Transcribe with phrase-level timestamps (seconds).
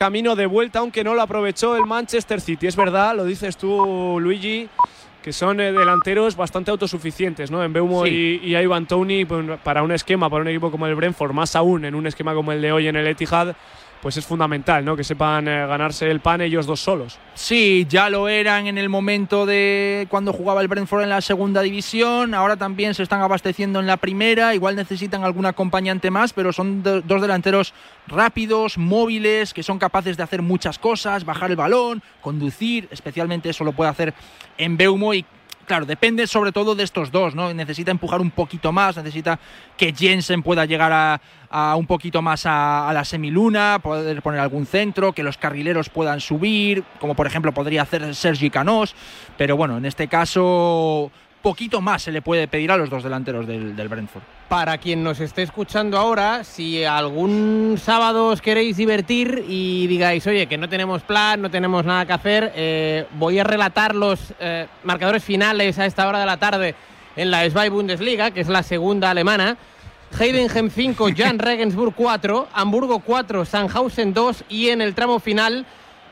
[0.00, 2.66] camino de vuelta, aunque no lo aprovechó el Manchester City.
[2.66, 4.66] Es verdad, lo dices tú, Luigi,
[5.22, 7.62] que son eh, delanteros bastante autosuficientes, ¿no?
[7.62, 10.94] En Beumo y, y Ivan Tony, pues, para un esquema, para un equipo como el
[10.94, 13.54] Brentford, más aún en un esquema como el de hoy en el Etihad,
[14.02, 14.96] pues es fundamental, ¿no?
[14.96, 17.18] Que sepan eh, ganarse el pan ellos dos solos.
[17.34, 21.60] Sí, ya lo eran en el momento de cuando jugaba el Brentford en la segunda
[21.62, 26.52] división, ahora también se están abasteciendo en la primera, igual necesitan algún acompañante más, pero
[26.52, 27.74] son dos delanteros
[28.06, 33.64] rápidos, móviles, que son capaces de hacer muchas cosas, bajar el balón, conducir, especialmente eso
[33.64, 34.14] lo puede hacer
[34.56, 35.12] en Beumo
[35.70, 37.54] claro, depende sobre todo de estos dos, ¿no?
[37.54, 39.38] Necesita empujar un poquito más, necesita
[39.76, 45.12] que Jensen pueda llegar a, un poquito más a, la semiluna, poder poner algún centro,
[45.12, 48.96] que los carrileros puedan subir, como por ejemplo podría hacer Sergi Canós,
[49.38, 51.12] pero bueno, en este caso
[51.42, 54.22] poquito más se le puede pedir a los dos delanteros del, Brentford.
[54.48, 60.46] Para quien nos esté escuchando ahora, si algún sábado os queréis divertir y digáis, oye,
[60.46, 64.66] que no tenemos plan, no tenemos nada que hacer, eh, voy a relatar los eh,
[64.84, 66.74] marcadores finales a esta hora de la tarde
[67.16, 69.56] en la SBY Bundesliga, que es la segunda alemana.
[70.18, 75.64] Heidenheim 5, Jan Regensburg 4, Hamburgo 4, Sandhausen 2 y en el tramo final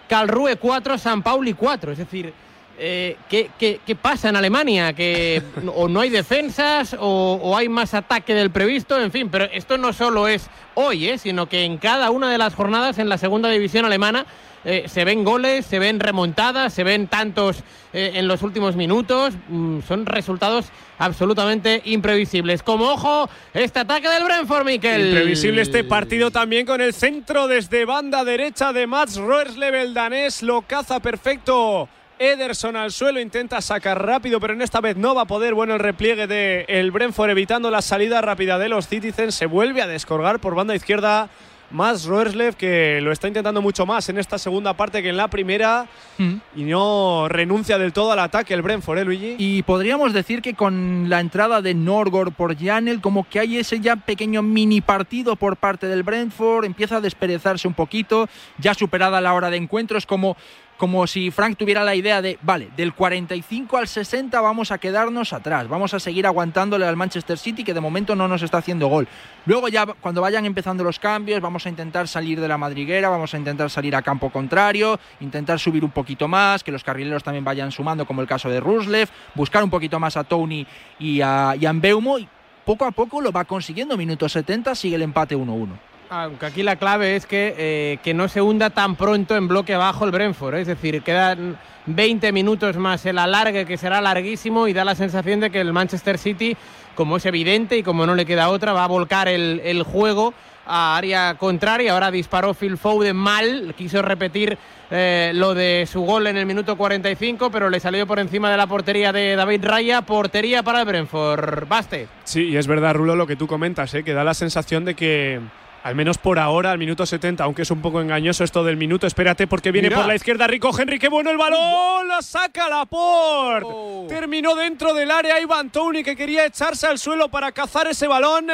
[0.08, 1.92] Karlsruhe 4, San Pauli 4.
[1.92, 2.32] Es decir,
[2.80, 4.92] eh, ¿qué, pasa en Alemania?
[4.92, 5.42] ¿Que
[5.74, 9.00] o no hay defensas o, hay más ataque del previsto?
[9.00, 11.18] En fin, pero esto no solo es hoy, ¿eh?
[11.18, 14.26] sino que en cada una de las jornadas en la segunda división alemana
[14.64, 19.34] eh, se ven goles, se ven remontadas, se ven tantos en los últimos minutos.
[19.48, 20.66] Mm, son resultados
[20.98, 22.62] absolutamente imprevisibles.
[22.62, 25.06] Como ojo, este ataque del Brentford, Mikel.
[25.06, 30.42] Imprevisible este partido también con el centro desde banda derecha de Mats Roerslev, el danés,
[30.42, 31.88] lo caza perfecto
[32.18, 35.54] Ederson al suelo, intenta sacar rápido, pero en esta vez no va a poder.
[35.54, 39.34] Bueno, el repliegue de el Brentford evitando la salida rápida de los Citizens.
[39.34, 41.28] Se vuelve a descolgar por banda izquierda.
[41.70, 45.28] Más Roerslev que lo está intentando mucho más en esta segunda parte que en la
[45.28, 46.34] primera mm.
[46.56, 49.34] y no renuncia del todo al ataque el Brentford, ¿eh, Luigi?
[49.36, 53.80] Y podríamos decir que con la entrada de Norgor por Janel, como que hay ese
[53.80, 59.20] ya pequeño mini partido por parte del Brentford, empieza a desperezarse un poquito, ya superada
[59.20, 60.38] la hora de encuentros, como
[60.78, 65.32] como si Frank tuviera la idea de, vale, del 45 al 60 vamos a quedarnos
[65.32, 68.86] atrás, vamos a seguir aguantándole al Manchester City que de momento no nos está haciendo
[68.86, 69.08] gol.
[69.44, 73.34] Luego ya cuando vayan empezando los cambios vamos a intentar salir de la madriguera, vamos
[73.34, 77.44] a intentar salir a campo contrario, intentar subir un poquito más, que los carrileros también
[77.44, 80.64] vayan sumando como el caso de Ruslev, buscar un poquito más a Tony
[81.00, 82.28] y a, y Mbeumo y
[82.64, 85.87] poco a poco lo va consiguiendo, minuto 70 sigue el empate 1-1.
[86.10, 89.76] Aunque aquí la clave es que, eh, que no se hunda tan pronto en bloque
[89.76, 90.54] bajo el Brentford.
[90.54, 90.60] ¿eh?
[90.62, 95.40] Es decir, quedan 20 minutos más el alargue, que será larguísimo, y da la sensación
[95.40, 96.56] de que el Manchester City,
[96.94, 100.32] como es evidente y como no le queda otra, va a volcar el, juego
[100.66, 101.92] a área contraria.
[101.92, 104.56] Ahora disparó Phil Foden mal, quiso repetir
[104.90, 108.56] eh, lo de su gol en el minuto 45, pero le salió por encima de
[108.56, 110.02] la portería de David Raya.
[110.02, 111.68] Portería para el Brentford.
[111.68, 112.08] Baste.
[112.24, 115.40] Sí, y es verdad, Rulo, lo que tú comentas, que da la sensación de que
[115.82, 119.06] al menos por ahora, al minuto 70, aunque es un poco engañoso esto del minuto.
[119.06, 120.98] Espérate porque viene por la izquierda Rico Henry.
[120.98, 122.08] ¡Qué bueno el balón!
[122.08, 123.68] ¡La saca Laporte!
[123.70, 124.06] Oh.
[124.08, 128.46] Terminó dentro del área Ivan Tony que quería echarse al suelo para cazar ese balón,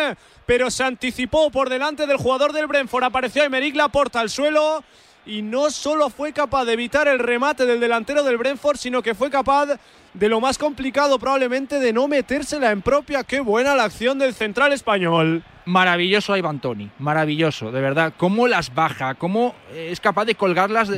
[0.47, 3.05] pero se anticipó por delante del jugador del Brentford.
[3.05, 4.85] Apareció Emerick Laporte al suelo
[5.27, 9.15] y no solo fue capaz de evitar el remate del delantero del Brentford, sino que
[9.15, 9.69] fue capaz
[10.13, 13.25] de lo más complicado probablemente de no metérsela en propia.
[13.25, 15.43] Qué buena la acción del central español.
[15.67, 18.13] Maravilloso Ivan Tony, maravilloso, de verdad.
[18.17, 20.91] Cómo las baja, cómo es capaz de colgarlas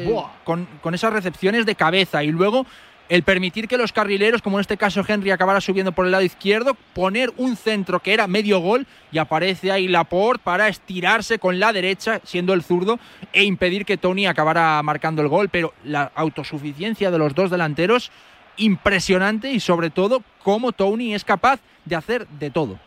[0.45, 2.67] con, con esas recepciones de cabeza y luego
[3.09, 6.25] el permitir que los carrileros, como en este caso Henry, acabara subiendo por el lado
[6.25, 11.61] izquierdo, poner un centro que era medio gol y aparece ahí Laporte para estirarse con
[11.61, 12.99] la derecha, siendo el zurdo,
[13.33, 15.49] e impedir que Tony acabara marcando el gol.
[15.49, 18.11] Pero la autosuficiencia de los dos delanteros,
[18.57, 22.79] impresionante y sobre todo cómo Tony es capaz de hacer de todo.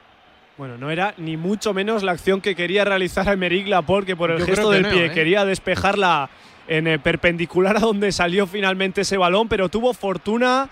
[0.59, 4.29] Bueno, no era ni mucho menos la acción que quería realizar Emerick Laporte, que por
[4.29, 5.11] el gesto del pie ¿eh?
[5.13, 6.29] quería despejarla
[6.67, 10.67] en el perpendicular a donde salió finalmente ese balón, pero tuvo fortuna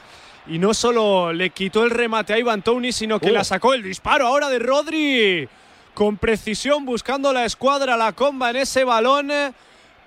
[0.45, 3.43] y no solo le quitó el remate a Ivan Tony, sino que la oh.
[3.45, 5.47] sacó el disparo ahora de Rodri.
[5.93, 9.31] Con precisión buscando la escuadra, la comba en ese balón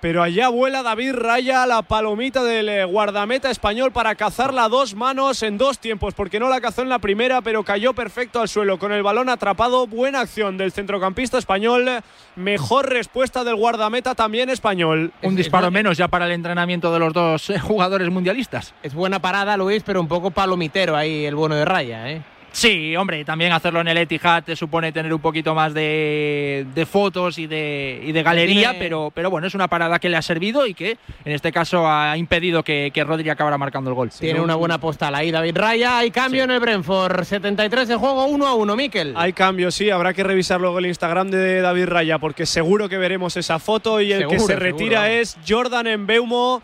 [0.01, 4.95] pero allá vuela David Raya, la palomita del eh, guardameta español para cazarla a dos
[4.95, 8.49] manos en dos tiempos, porque no la cazó en la primera, pero cayó perfecto al
[8.49, 9.85] suelo con el balón atrapado.
[9.85, 11.87] Buena acción del centrocampista español,
[12.35, 15.13] mejor respuesta del guardameta también español.
[15.21, 18.73] Un disparo menos ya para el entrenamiento de los dos eh, jugadores mundialistas.
[18.81, 22.21] Es buena parada, Luis, pero un poco palomitero ahí el bueno de Raya, ¿eh?
[22.51, 27.37] Sí, hombre, también hacerlo en el Etihad te supone tener un poquito más de, fotos
[27.37, 30.67] y de, y de galería, pero, pero bueno, es una parada que le ha servido
[30.67, 34.09] y que en este caso ha impedido que, que Rodri acabara marcando el gol.
[34.09, 35.97] Tiene una buena postal ahí David Raya.
[35.99, 39.13] Hay cambio en el Brentford, 73 de juego, 1 a 1, Miquel.
[39.15, 42.97] Hay cambio, sí, habrá que revisar luego el Instagram de David Raya porque seguro que
[42.97, 46.61] veremos esa foto y el que se retira es Jordan Embeumo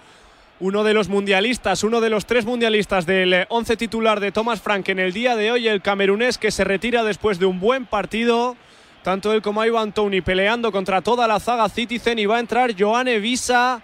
[0.59, 4.89] uno de los mundialistas, uno de los tres mundialistas del once titular de Thomas Frank
[4.89, 8.55] en el día de hoy, el camerunés que se retira después de un buen partido.
[9.03, 12.73] Tanto él como Ivan Tony peleando contra toda la zaga Citizen y va a entrar
[12.77, 13.81] Joanne Visa,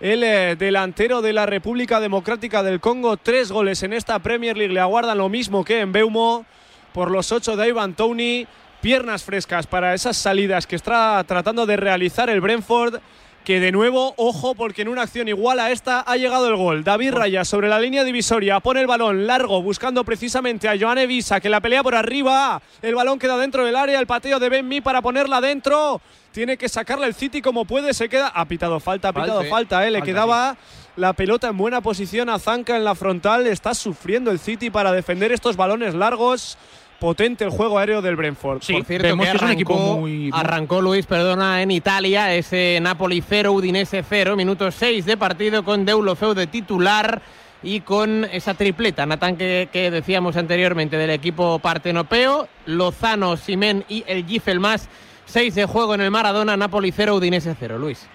[0.00, 3.16] el eh, delantero de la República Democrática del Congo.
[3.16, 6.44] Tres goles en esta Premier League le aguardan lo mismo que en Beumo
[6.92, 8.46] por los ocho de Ivan Tony.
[8.82, 13.00] Piernas frescas para esas salidas que está tratando de realizar el Brentford
[13.46, 16.82] que de nuevo, ojo, porque en una acción igual a esta ha llegado el gol.
[16.82, 21.38] David Raya sobre la línea divisoria, pone el balón largo, buscando precisamente a Joan Evisa,
[21.38, 22.60] que la pelea por arriba.
[22.82, 26.00] El balón queda dentro del área, el pateo de Ben para ponerla dentro.
[26.32, 28.32] Tiene que sacarla el City como puede, se queda.
[28.34, 29.92] Ha pitado falta, ha pitado falta, eh.
[29.92, 30.56] Le quedaba
[30.96, 33.46] la pelota en buena posición a Zanca en la frontal.
[33.46, 36.58] Está sufriendo el City para defender estos balones largos
[36.98, 38.62] potente el juego aéreo del Brentford.
[38.62, 40.30] Sí, Por cierto, que, arrancó, es un equipo muy...
[40.32, 45.84] arrancó Luis, perdona, en Italia, ese Napoli 0, Udinese 0, minuto 6 de partido con
[45.84, 47.22] Deulofeu de titular
[47.62, 54.26] y con esa tripleta, Natán, que, decíamos anteriormente del equipo partenopeo, Lozano, Simen y el
[54.26, 54.88] Gifel más,
[55.26, 58.06] 6 de juego en el Maradona, Napoli 0, Udinese 0, Luis.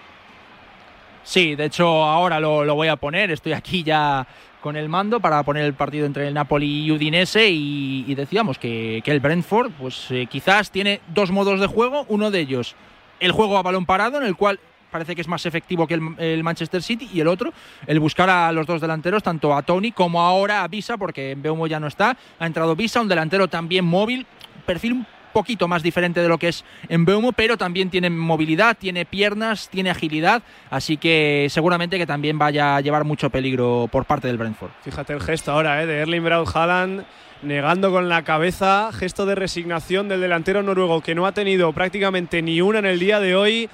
[1.24, 4.26] Sí, de hecho ahora lo, lo voy a poner, estoy aquí ya
[4.62, 9.02] con el mando para poner el partido entre el Napoli y Udinese y, decíamos que,
[9.04, 12.76] el Brentford pues eh, quizás tiene dos modos de juego, uno de ellos
[13.20, 14.58] el juego a balón parado en el cual
[14.90, 17.52] parece que es más efectivo que el, Manchester City y el otro,
[17.86, 21.42] el buscar a los dos delanteros, tanto a Tony como ahora a Visa, porque en
[21.42, 24.26] Beumo ya no está, ha entrado Visa, un delantero también móvil,
[24.66, 29.04] perfil poquito más diferente de lo que es en Beumo, pero también tiene movilidad, tiene
[29.04, 34.28] piernas, tiene agilidad, así que seguramente que también vaya a llevar mucho peligro por parte
[34.28, 34.70] del Brentford.
[34.82, 35.86] Fíjate el gesto ahora ¿eh?
[35.86, 37.04] de Erling Braut Haaland
[37.42, 42.40] negando con la cabeza, gesto de resignación del delantero noruego que no ha tenido prácticamente
[42.40, 43.68] ni una en el día de hoy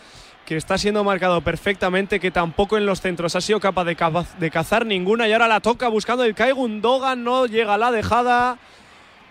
[0.49, 4.87] que está siendo marcado perfectamente, que tampoco en los centros ha sido capaz de, cazar
[4.87, 8.59] ninguna y ahora la toca buscando el Kai Gundogan, no llega a la dejada.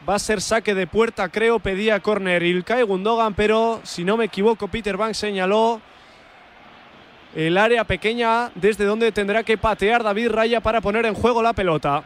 [0.07, 1.59] Va a ser saque de puerta, creo.
[1.59, 5.81] Pedía córner Ilkay Gundogan, pero si no me equivoco, Peter Banks señaló
[7.35, 11.53] el área pequeña desde donde tendrá que patear David Raya para poner en juego la
[11.53, 12.03] pelota.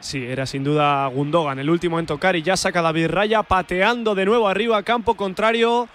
[0.00, 4.14] Sí, era sin duda Gundogan el último en tocar y ya saca David Raya pateando
[4.14, 5.88] de nuevo arriba, campo contrario.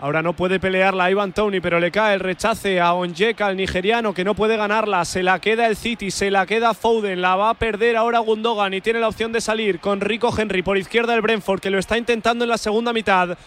[0.00, 4.12] Ahora no puede pelearla Ivan Tony, pero le cae el rechace a Onjeka, el nigeriano,
[4.12, 5.04] que no puede ganarla.
[5.04, 8.74] Se la queda el City, se la queda Foden, la va a perder ahora Gundogan
[8.74, 11.78] y tiene la opción de salir con Rico Henry por izquierda el Brentford, que lo
[11.78, 13.38] está intentando en la segunda mitad.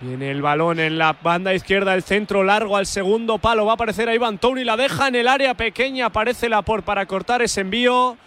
[0.00, 3.64] Viene el balón en la banda izquierda, el centro largo al segundo palo.
[3.64, 6.06] Va a aparecer a Ivan Tony, la deja en el área pequeña.
[6.06, 8.18] Aparece por para cortar ese envío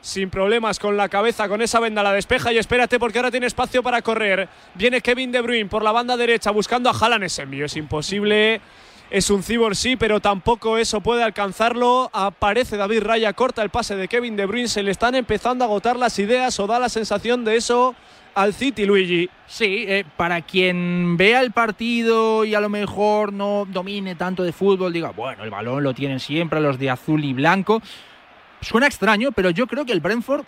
[0.00, 3.46] sin problemas con la cabeza, con esa venda la despeja y espérate porque ahora tiene
[3.46, 4.48] espacio para correr.
[4.74, 7.24] Viene Kevin De Bruyne por la banda derecha buscando a Haaland.
[7.24, 8.60] Ese es imposible.
[9.10, 12.10] Es un cibor sí, pero tampoco eso puede alcanzarlo.
[12.12, 14.68] Aparece David Raya, corta el pase de Kevin De Bruyne.
[14.68, 17.94] Se le están empezando a agotar las ideas o da la sensación de eso
[18.34, 19.30] al City, Luigi.
[19.46, 24.52] Sí, eh, para quien vea el partido y a lo mejor no domine tanto de
[24.52, 27.82] fútbol, diga, bueno, el balón lo tienen siempre los de azul y blanco.
[28.60, 30.44] Suena extraño, pero yo creo que el Brentford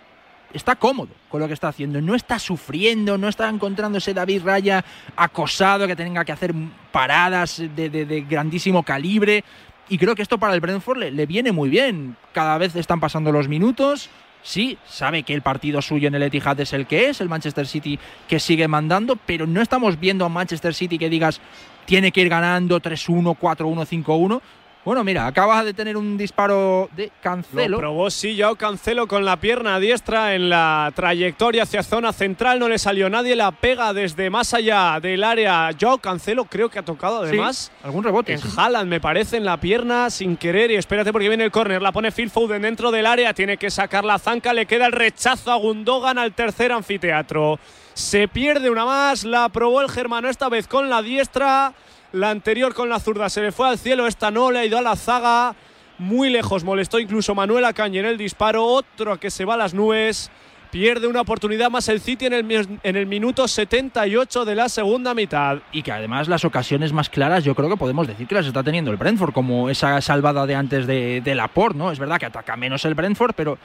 [0.53, 2.01] está cómodo con lo que está haciendo.
[2.01, 4.83] No está sufriendo, no está encontrándose David Raya
[5.15, 6.53] acosado que tenga que hacer
[6.91, 9.43] paradas de, grandísimo calibre.
[9.89, 12.15] Y creo que esto para el Brentford le, viene muy bien.
[12.33, 14.09] Cada vez están pasando los minutos.
[14.43, 17.67] Sí, sabe que el partido suyo en el Etihad es el que es, el Manchester
[17.67, 21.39] City que sigue mandando, pero no estamos viendo a Manchester City que digas
[21.85, 24.41] tiene que ir ganando 3-1, 4-1, 5-1
[24.83, 27.67] bueno, mira, acabas de tener un disparo de Cancelo.
[27.69, 32.57] Lo probó, sí, Joao Cancelo con la pierna diestra en la trayectoria hacia zona central.
[32.57, 35.69] No le salió nadie, la pega desde más allá del área.
[35.79, 37.71] Joao Cancelo creo que ha tocado además.
[37.83, 38.33] algún rebote.
[38.33, 40.71] En Haaland, me parece, en la pierna sin querer.
[40.71, 41.81] Y espérate porque viene el córner.
[41.81, 43.33] La pone Phil Foden dentro del área.
[43.33, 44.51] Tiene que sacar la zanca.
[44.51, 47.59] Le queda el rechazo a Gundogan al tercer anfiteatro.
[47.93, 49.25] Se pierde una más.
[49.25, 51.73] La probó el germano esta vez con la diestra.
[52.13, 54.77] La anterior con la zurda se le fue al cielo, esta no le ha ido
[54.77, 55.55] a la zaga.
[55.97, 58.65] Muy lejos, molestó incluso Manuel Acaña en el disparo.
[58.65, 60.31] Otro que se va a las nubes.
[60.71, 65.13] Pierde una oportunidad más el City en el, en el minuto 78 de la segunda
[65.13, 65.59] mitad.
[65.71, 68.63] Y que además las ocasiones más claras yo creo que podemos decir que las está
[68.63, 71.91] teniendo el Brentford, como esa salvada de antes de, de Laporte, ¿no?
[71.91, 73.57] Es verdad que ataca menos el Brentford, pero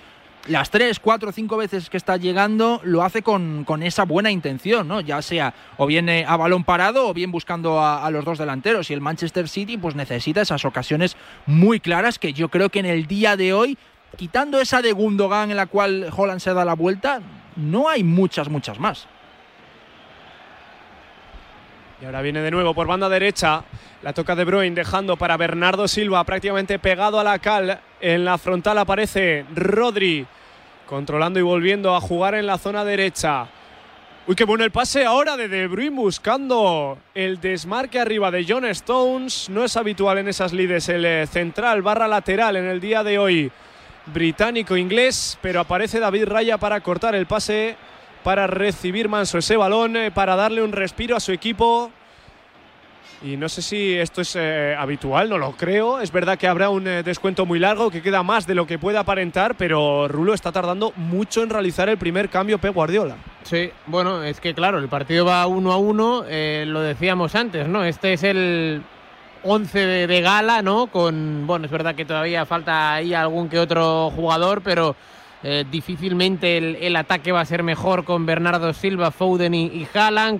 [0.48, 4.86] las tres, cuatro, cinco veces que está llegando lo hace con, con esa buena intención,
[4.86, 5.00] ¿no?
[5.00, 8.90] Ya sea o viene a balón parado o bien buscando a, los dos delanteros.
[8.90, 12.86] Y el Manchester City pues necesita esas ocasiones muy claras que yo creo que en
[12.86, 13.78] el día de hoy,
[14.16, 17.20] quitando esa de Gundogan en la cual Holland se da la vuelta,
[17.56, 19.06] no hay muchas, muchas más.
[22.06, 23.64] Ahora viene de nuevo por banda derecha.
[24.02, 27.80] La toca de Bruyne dejando para Bernardo Silva prácticamente pegado a la cal.
[28.00, 30.24] En la frontal aparece Rodri
[30.86, 33.48] controlando y volviendo a jugar en la zona derecha.
[34.28, 38.66] Uy, qué bueno el pase ahora de De Bruyne buscando el desmarque arriba de John
[38.66, 39.50] Stones.
[39.50, 43.18] No es habitual en esas lides el eh, central barra lateral en el día de
[43.18, 43.50] hoy
[44.14, 47.76] británico-inglés, pero aparece David Raya para cortar el pase,
[48.26, 51.92] para recibir manso ese balón, eh, para darle un respiro a su equipo.
[53.22, 56.00] Y no sé si esto es eh, habitual, no lo creo.
[56.00, 58.80] Es verdad que habrá un eh, descuento muy largo, que queda más de lo que
[58.80, 63.14] puede aparentar, pero Rulo está tardando mucho en realizar el primer cambio Pep Guardiola.
[63.44, 67.68] Sí, bueno, es que claro, el partido va uno a uno, eh, lo decíamos antes,
[67.68, 67.84] ¿no?
[67.84, 68.82] Este es el
[69.44, 69.78] 11
[70.08, 70.88] de, gala, ¿no?
[70.88, 74.96] Con, bueno, es verdad que todavía falta ahí algún que otro jugador, pero
[75.70, 79.86] difícilmente el, ataque va a ser mejor con Bernardo Silva, Foden y, y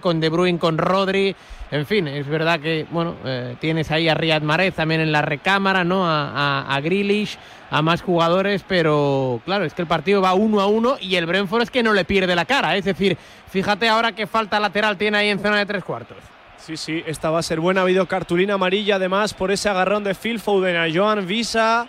[0.01, 1.37] con De Bruyne, con Rodri
[1.71, 5.23] en fin, es verdad que bueno eh, tienes ahí a Riyad Mahrez también en la
[5.23, 6.09] recámara, ¿no?
[6.09, 6.81] A, a, a
[7.69, 11.27] a más jugadores, pero claro, es que el partido va uno a uno y el
[11.27, 12.77] Brentford es que no le pierde la cara.
[12.77, 13.19] Es decir,
[13.51, 16.19] fíjate ahora qué falta lateral tiene ahí en zona de tres cuartos.
[16.59, 17.81] Sí, sí, esta va a ser buena.
[17.81, 21.89] Ha habido cartulina amarilla además por ese agarrón de Phil Foden a Joan Visa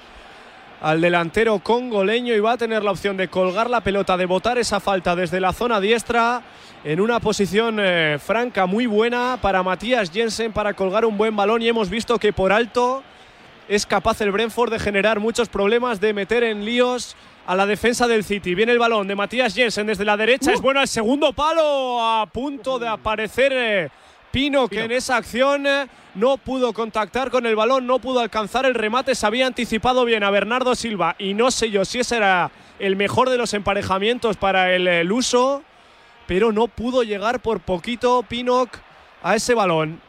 [0.82, 4.58] al delantero congoleño y va a tener la opción de colgar la pelota, de botar
[4.58, 6.44] esa falta desde la zona diestra
[6.84, 11.62] en una posición eh, franca muy buena para Matías Jensen para colgar un buen balón
[11.62, 13.04] y hemos visto que por alto
[13.68, 17.16] es capaz el Brentford de generar muchos problemas, de meter en líos
[17.46, 18.56] a la defensa del City.
[18.56, 20.64] Viene el balón de Matías Jensen desde la derecha, es uh.
[20.64, 23.90] bueno el segundo palo a punto de aparecer eh,
[24.38, 28.68] Pino, que en esa acción eh, no pudo contactar con el balón, no pudo alcanzar
[28.68, 32.18] el remate, se había anticipado bien a Bernardo Silva y no sé yo si ese
[32.18, 35.64] era el mejor de los emparejamientos para el uso
[36.28, 38.78] pero no pudo llegar por poquito Pinnock
[39.24, 40.00] a ese balón.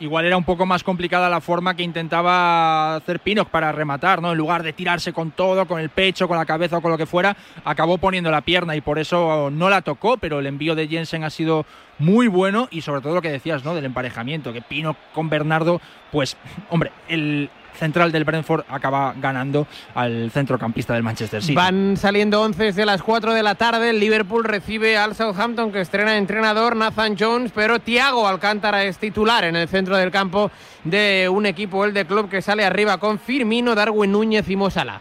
[0.00, 4.32] Igual era un poco más complicada la forma que intentaba hacer Pinnock para rematar, ¿no?
[4.32, 6.98] En lugar de tirarse con todo, con el pecho, con la cabeza o con lo
[6.98, 10.74] que fuera, acabó poniendo la pierna y por eso no la tocó, pero el envío
[10.74, 11.64] de Jensen ha sido
[12.00, 13.74] muy bueno y sobre todo lo que decías, ¿no?
[13.74, 16.36] Del emparejamiento, que Pinnock con Bernardo, pues,
[16.70, 21.54] hombre, el, central del Brentford acaba ganando al centrocampista del Manchester City.
[21.54, 23.90] Van saliendo 11 de las 4 de la tarde.
[23.90, 29.44] El Liverpool recibe al Southampton que estrena entrenador Nathan Jones, pero Thiago Alcántara es titular
[29.44, 30.50] en el centro del campo
[30.84, 35.00] de un equipo, el de club, que sale arriba con Firmino, Darwin Núñez y Mosala.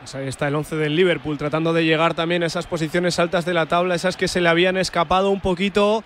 [0.00, 3.44] Pues ahí está el 11 del Liverpool tratando de llegar también a esas posiciones altas
[3.44, 6.02] de la tabla, esas que se le habían escapado un poquito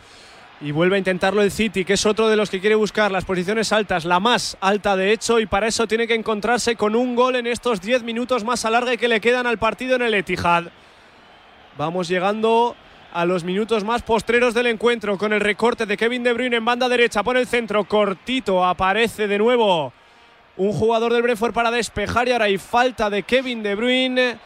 [0.60, 3.24] y vuelve a intentarlo el City, que es otro de los que quiere buscar las
[3.24, 7.14] posiciones altas, la más alta de hecho, y para eso tiene que encontrarse con un
[7.14, 10.64] gol en estos 10 minutos más alargue que le quedan al partido en el Etihad.
[11.76, 12.76] Vamos llegando
[13.12, 16.64] a los minutos más postreros del encuentro con el recorte de Kevin De Bruyne en
[16.64, 19.92] banda derecha por el centro, cortito, aparece de nuevo
[20.56, 24.38] un jugador del Brentford para despejar y ahora hay falta de Kevin De Bruyne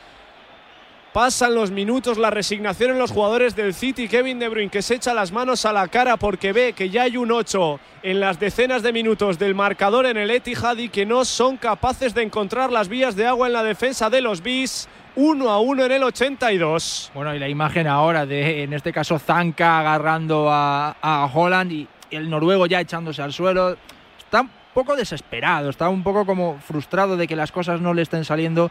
[1.18, 4.06] Pasan los minutos, la resignación en los jugadores del City.
[4.06, 7.02] Kevin De Bruyne que se echa las manos a la cara porque ve que ya
[7.02, 11.04] hay un 8 en las decenas de minutos del marcador en el Etihad y que
[11.04, 14.88] no son capaces de encontrar las vías de agua en la defensa de los Bis.
[15.16, 17.10] 1 a 1 en el 82.
[17.12, 21.88] Bueno, y la imagen ahora de, en este caso, Zanka agarrando a, a Holland y
[22.12, 23.76] el noruego ya echándose al suelo.
[24.20, 28.02] Está un poco desesperado, está un poco como frustrado de que las cosas no le
[28.02, 28.70] estén saliendo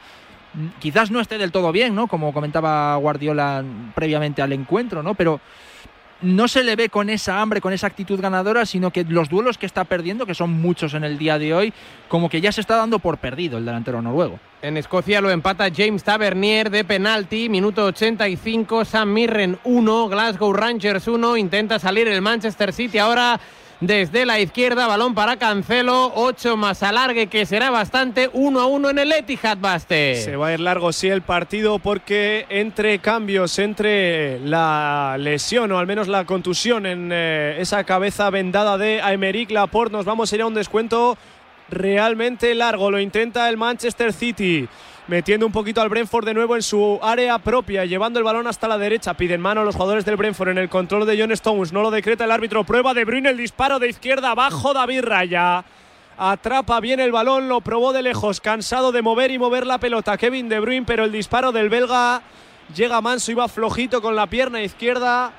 [0.80, 2.08] quizás no esté del todo bien, ¿no?
[2.08, 3.64] Como comentaba Guardiola
[3.96, 5.14] previamente al encuentro, ¿no?
[5.14, 5.40] Pero
[6.22, 9.58] no se le ve con esa hambre, con esa actitud ganadora, sino que los duelos
[9.58, 11.74] que está perdiendo, que son muchos en el día de hoy,
[12.08, 14.40] como que ya se está dando por perdido el delantero noruego.
[14.62, 21.08] En Escocia lo empata James Tavernier de penalti, minuto 85, Sam Mirren 1, Glasgow Rangers
[21.08, 23.40] 1, intenta salir el Manchester City ahora
[23.80, 28.90] desde la izquierda, balón para Cancelo, 8 más alargue que será bastante, 1 a 1
[28.90, 30.16] en el Etihad Baste.
[30.16, 35.78] Se va a ir largo sí el partido porque entre cambios, entre la lesión o
[35.78, 40.36] al menos la contusión en eh, esa cabeza vendada de Aymeric Laporte, nos vamos a
[40.36, 41.16] ir a un descuento
[41.70, 44.68] realmente largo, lo intenta el Manchester City
[45.08, 48.68] metiendo un poquito al Brentford de nuevo en su área propia, llevando el balón hasta
[48.68, 49.14] la derecha.
[49.16, 51.74] Piden mano a los jugadores del Brentford en el control de John Stones.
[51.74, 52.64] No lo decreta el árbitro.
[52.64, 54.74] Prueba de Bruyne el disparo de izquierda abajo.
[54.74, 55.64] David Raya.
[56.20, 60.18] Atrapa bien el balón, lo probó de lejos, cansado de mover y mover la pelota.
[60.18, 62.24] Kevin De Bruyne, pero el disparo del belga
[62.76, 65.32] llega manso y va flojito con la pierna izquierda.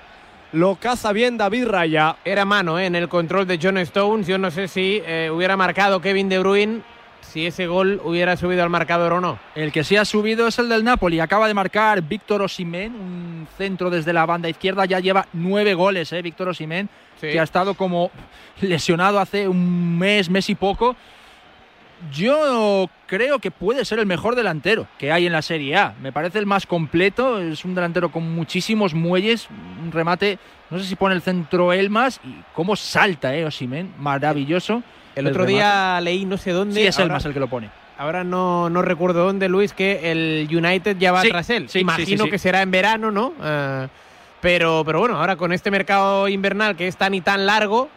[0.53, 2.17] Lo caza bien David Raya.
[2.25, 2.87] Era mano ¿eh?
[2.87, 4.29] en el control de John Stones.
[4.29, 6.83] Yo no sé si eh, hubiera marcado Kevin De Bruyne
[7.29, 9.39] si ese gol hubiera subido al marcador o no.
[9.55, 11.21] El que sí ha subido es el del Napoli.
[11.21, 14.87] Acaba de marcar Víctor Osimén, un centro desde la banda izquierda.
[14.87, 16.23] Ya lleva nueve goles, ¿eh?
[16.23, 16.89] Víctor Osimén,
[17.21, 18.11] que ha estado como
[18.61, 20.97] lesionado hace un mes, mes y poco.
[22.13, 25.95] Yo creo que puede ser el mejor delantero que hay en la Serie A.
[26.01, 27.41] Me parece el más completo.
[27.41, 29.49] Es un delantero con muchísimos muelles.
[29.83, 30.39] Un remate,
[30.71, 33.45] no sé si pone el centro Elmas y cómo salta, ¿eh?
[33.45, 33.93] Osimén.
[33.99, 34.83] Maravilloso.
[35.19, 36.81] El, otro día leí no sé dónde.
[36.81, 37.71] Sí, es Elmas el que lo pone.
[37.99, 41.69] Ahora no, no recuerdo dónde, Luis, que el United ya va tras él.
[41.75, 43.33] Imagino que será en verano, ¿no?
[43.43, 43.89] Eh,
[44.41, 47.89] pero, pero bueno, ahora con este mercado invernal que es tan y tan largo,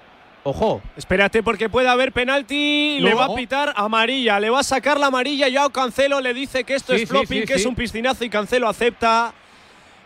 [0.44, 0.82] Ojo.
[0.98, 2.98] Espérate porque puede haber penalti.
[3.00, 4.40] Le va a pitar amarilla.
[4.40, 5.48] Le va a sacar la amarilla.
[5.48, 9.34] Ya Cancelo le dice que esto es flopping, que es un piscinazo y Cancelo acepta.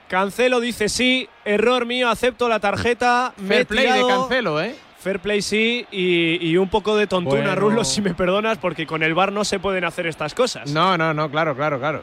[0.09, 1.29] Cancelo dice sí.
[1.45, 3.33] Error mío, acepto la tarjeta.
[3.47, 4.75] Fair play de Cancelo, ¿eh?
[5.05, 9.13] Fair play sí y, un poco de tontuna, Rulo, si me perdonas, porque con el
[9.13, 10.71] bar no se pueden hacer estas cosas.
[10.71, 12.01] No, no, no, claro, claro, claro.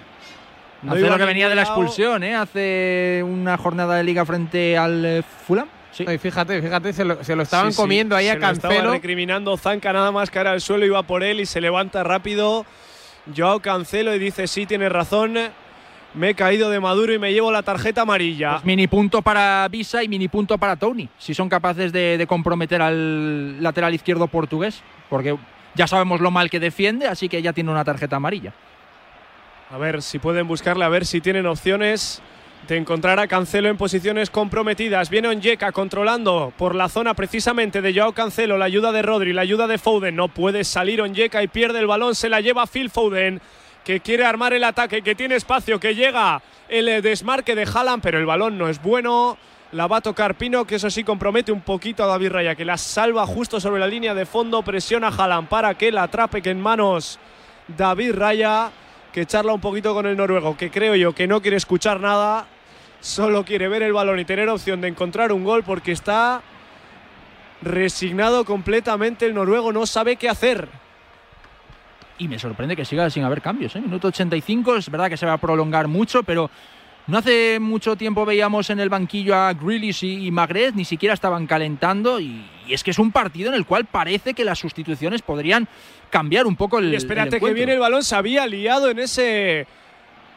[0.82, 2.36] No Hace lo que venía de la expulsión, ¿eh?
[2.36, 5.66] Hace una jornada de liga frente al eh, Fulham.
[5.90, 6.06] Sí.
[6.16, 8.68] fíjate, fíjate, se lo, estaban comiendo ahí a Cancelo.
[8.68, 12.04] Lo estaba recriminando Zanca nada más cara al suelo, iba por él y se levanta
[12.04, 12.64] rápido.
[13.36, 15.36] Joao Cancelo y dice, sí, tiene razón.
[16.14, 18.52] Me he caído de Maduro y me llevo la tarjeta amarilla.
[18.52, 22.82] Pues mini punto para Visa y mini punto para Tony, si son capaces de, comprometer
[22.82, 25.36] al lateral izquierdo portugués, porque
[25.74, 28.52] ya sabemos lo mal que defiende, así que ya tiene una tarjeta amarilla.
[29.70, 32.20] A ver si pueden buscarle, a ver si tienen opciones
[32.68, 35.08] de encontrar a Cancelo en posiciones comprometidas.
[35.08, 39.42] Viene Onyeka controlando por la zona precisamente de Joao Cancelo, la ayuda de Rodri, la
[39.42, 40.14] ayuda de Foden.
[40.14, 43.40] No puede salir Onyeka y pierde el balón, se la lleva Phil Foden,
[43.84, 48.02] que quiere armar el ataque, que tiene espacio, que llega el eh, desmarque de Haaland,
[48.02, 49.36] pero el balón no es bueno.
[49.72, 52.64] La va a tocar Pino, que eso sí compromete un poquito a David Raya, que
[52.64, 54.62] la salva justo sobre la línea de fondo.
[54.62, 57.18] Presiona Haaland para que la atrape, que en manos
[57.68, 58.70] David Raya
[59.12, 62.46] que charla un poquito con el noruego, que creo yo que no quiere escuchar nada,
[63.00, 66.42] solo quiere ver el balón y tener opción de encontrar un gol porque está
[67.60, 70.68] resignado completamente el noruego, no sabe qué hacer.
[72.22, 73.74] Y me sorprende que siga sin haber cambios.
[73.74, 73.80] ¿eh?
[73.80, 76.48] Minuto 85, es verdad que se va a prolongar mucho, pero
[77.08, 81.48] no hace mucho tiempo veíamos en el banquillo a Grealish y, Magret, ni siquiera estaban
[81.48, 85.66] calentando y, es que es un partido en el cual parece que las sustituciones podrían
[86.10, 86.92] cambiar un poco el.
[86.92, 89.66] Y espérate que viene el balón, se había liado en ese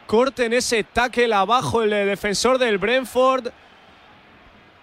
[0.08, 3.46] corte, en ese tackle abajo el defensor del Brentford.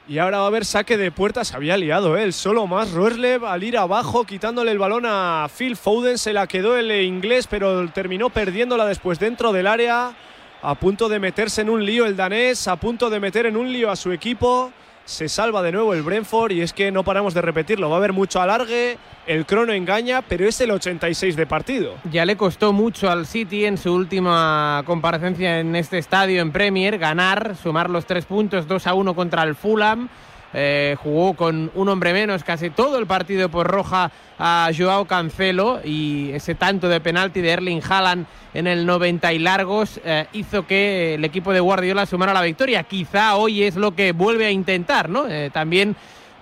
[0.06, 3.46] Y ahora va a haber saque de puerta, se había liado él, solo más Roeslev
[3.46, 7.90] al ir abajo, quitándole el balón a Phil Foden, se la quedó el inglés, pero
[7.90, 10.14] terminó perdiéndola después dentro del área
[10.62, 13.72] a punto de meterse en un lío el danés, a punto de meter en un
[13.72, 14.74] lío a su equipo.
[15.06, 17.90] Se salva de nuevo el Brentford y es que no paramos de repetirlo.
[17.90, 21.96] Va a haber mucho alargue, el crono engaña, pero es el 86 de partido.
[22.10, 26.98] Ya le costó mucho al City en su última comparecencia en este estadio en Premier
[26.98, 30.08] ganar, sumar los tres puntos, 2 a 1 contra el Fulham.
[30.54, 35.82] Eh, jugó con un hombre menos casi todo el partido por roja a Joao Cancelo
[35.84, 40.68] y ese tanto de penalti de Erling Haaland en el 90 y largos eh, hizo
[40.68, 42.84] que el equipo de Guardiola sumara la victoria.
[42.84, 45.28] Quizá hoy es lo que vuelve a intentar, ¿no?
[45.28, 45.96] Eh, también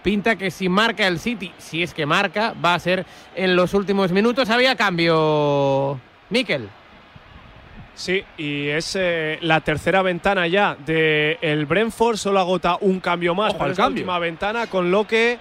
[0.04, 3.74] pinta que si marca el City, si es que marca, va a ser en los
[3.74, 4.50] últimos minutos.
[4.50, 6.70] Había cambio, Miquel.
[8.02, 13.36] Sí, y es eh, la tercera ventana ya del el Brentford, solo agota un cambio
[13.36, 15.38] más para la última ventana, con lo que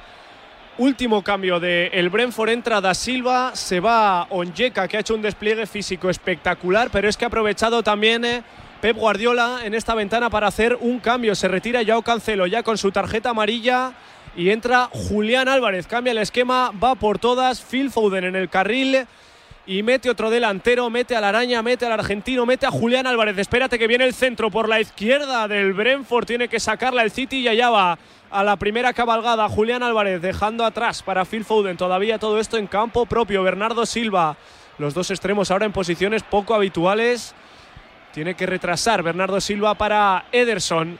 [0.76, 2.50] último cambio del el Brentford.
[2.50, 7.16] Entra da Silva, se va Onyeka que ha hecho un despliegue físico espectacular, pero es
[7.16, 8.42] que ha aprovechado también eh,
[8.82, 12.76] Pep Guardiola en esta ventana para hacer un cambio, se retira Yao Cancelo ya con
[12.76, 13.94] su tarjeta amarilla
[14.36, 19.06] y entra Julián Álvarez, cambia el esquema, va por todas, Phil Foden en el carril
[19.66, 23.36] y mete otro delantero, mete a la araña, mete al argentino, mete a Julián Álvarez.
[23.38, 27.40] Espérate que viene el centro por la izquierda del Brentford, tiene que sacarla el City
[27.40, 27.98] y allá va
[28.30, 31.76] a la primera cabalgada Julián Álvarez dejando atrás para Phil Foden.
[31.76, 33.42] Todavía todo esto en campo propio.
[33.42, 34.36] Bernardo Silva,
[34.78, 37.34] los dos extremos ahora en posiciones poco habituales.
[38.12, 40.98] Tiene que retrasar Bernardo Silva para Ederson.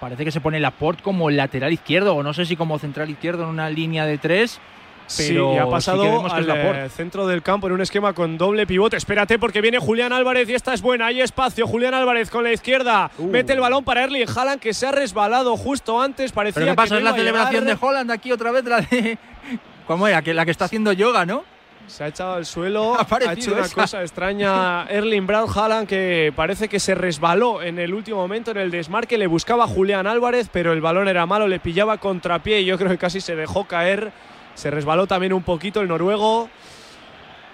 [0.00, 3.44] Parece que se pone Laporte como lateral izquierdo o no sé si como central izquierdo
[3.44, 4.60] en una línea de tres
[5.08, 8.96] sí, y ha pasado al eh, centro del campo en un esquema con doble pivote.
[8.96, 11.06] Espérate porque viene Julián Álvarez y esta es buena.
[11.06, 11.66] Hay espacio.
[11.66, 13.10] Julián Álvarez con la izquierda.
[13.18, 13.26] Uh.
[13.26, 16.32] Mete el balón para Erling Haaland que se ha resbalado justo antes.
[16.32, 16.98] Parecía ¿Pero qué pasa?
[16.98, 18.64] es la celebración de Holland aquí otra vez.
[18.64, 19.18] La de...
[19.86, 20.22] ¿Cómo era?
[20.22, 21.44] Que la que está haciendo yoga, ¿no?
[21.88, 26.68] Se ha echado al suelo, ha, hecho una cosa extraña Erling Brown Haaland que parece
[26.68, 30.50] que se resbaló en el último momento en el desmarque, le buscaba a Julián Álvarez,
[30.52, 33.64] pero el balón era malo, le pillaba contrapié y yo creo que casi se dejó
[33.64, 34.12] caer.
[34.58, 36.50] Se resbaló también un poquito el noruego.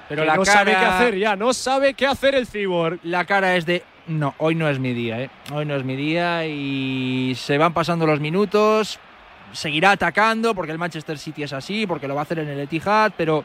[0.09, 2.99] Pero la no sabe qué hacer ya, no sabe qué hacer el Cyborg.
[3.03, 5.31] La cara es de no, hoy no es mi día, ¿eh?
[5.53, 8.99] Hoy no es mi día y se van pasando los minutos.
[9.53, 12.61] Seguirá atacando porque el Manchester City es así, porque lo va a hacer en el
[12.61, 13.45] Etihad, pero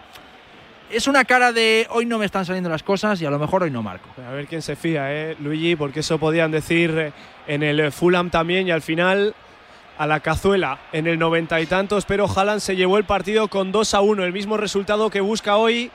[0.89, 3.63] es una cara de hoy no me están saliendo las cosas y a lo mejor
[3.63, 4.07] hoy no marco.
[4.25, 5.35] A ver quién se fía, ¿eh?
[5.37, 7.11] Luigi, porque eso podían decir
[7.45, 9.35] en el Fulham también y al final
[9.99, 13.73] a la cazuela en el noventa y tantos, pero Haaland se llevó el partido con
[13.73, 15.91] 2 a 1, el mismo resultado que busca hoy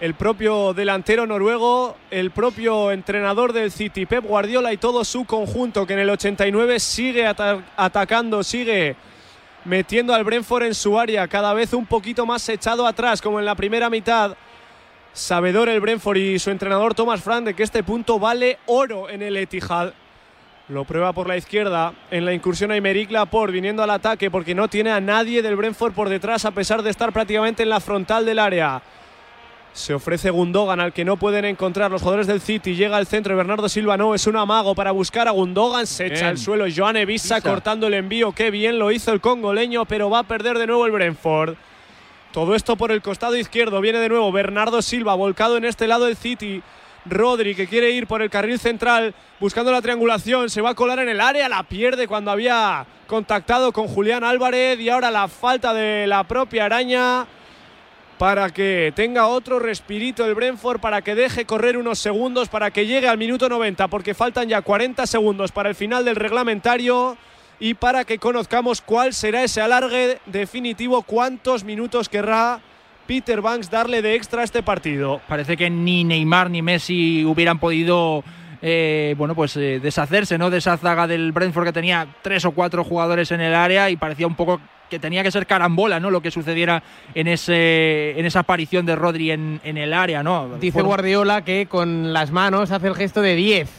[0.00, 5.86] el propio delantero noruego, el propio entrenador del City, Pep Guardiola y todo su conjunto
[5.86, 8.96] que en el 89 sigue atacando, sigue
[9.64, 13.44] metiendo al Brentford en su área, cada vez un poquito más echado atrás, como en
[13.44, 14.36] la primera mitad.
[15.12, 19.22] Sabedor el Brentford y su entrenador Thomas Frank de que este punto vale oro en
[19.22, 19.92] el Etihad.
[20.70, 24.54] Lo prueba por la izquierda en la incursión a Imeric Laporte viniendo al ataque porque
[24.54, 27.80] no tiene a nadie del Brentford por detrás a pesar de estar prácticamente en la
[27.80, 28.80] frontal del área.
[29.72, 32.76] Se ofrece Gundogan al que no pueden encontrar los jugadores del City.
[32.76, 33.36] Llega al centro.
[33.36, 35.88] Bernardo Silva no, es un amago para buscar a Gundogan.
[35.88, 36.66] Se echa al suelo.
[36.74, 38.30] Joan Evisa cortando el envío.
[38.30, 41.56] Qué bien lo hizo el congoleño, pero va a perder de nuevo el Brentford.
[42.32, 43.80] Todo esto por el costado izquierdo.
[43.80, 46.62] Viene de nuevo Bernardo Silva volcado en este lado del City.
[47.06, 50.50] Rodri que quiere ir por el carril central buscando la triangulación.
[50.50, 51.48] Se va a colar en el área.
[51.48, 54.78] La pierde cuando había contactado con Julián Álvarez.
[54.80, 57.26] Y ahora la falta de la propia araña
[58.20, 62.84] para que tenga otro respirito el Brentford, para que deje correr unos segundos, para que
[62.84, 67.16] llegue al minuto 90, porque faltan ya 40 segundos para el final del reglamentario
[67.58, 72.60] y para que conozcamos cuál será ese alargue definitivo, cuántos minutos querrá
[73.06, 75.20] Peter Banks darle de extra a este partido.
[75.28, 78.22] Parece que ni Neymar ni Messi hubieran podido
[78.62, 80.50] eh, bueno, pues eh, deshacerse ¿no?
[80.50, 83.96] de esa zaga del Brentford que tenía tres o cuatro jugadores en el área y
[83.96, 84.60] parecía un poco
[84.90, 86.10] que tenía que ser carambola, ¿no?
[86.10, 86.82] Lo que sucediera
[87.14, 90.58] en ese en esa aparición de Rodri en, el área, ¿no?
[90.58, 93.70] Dice Guardiola que con las manos hace el gesto de 10.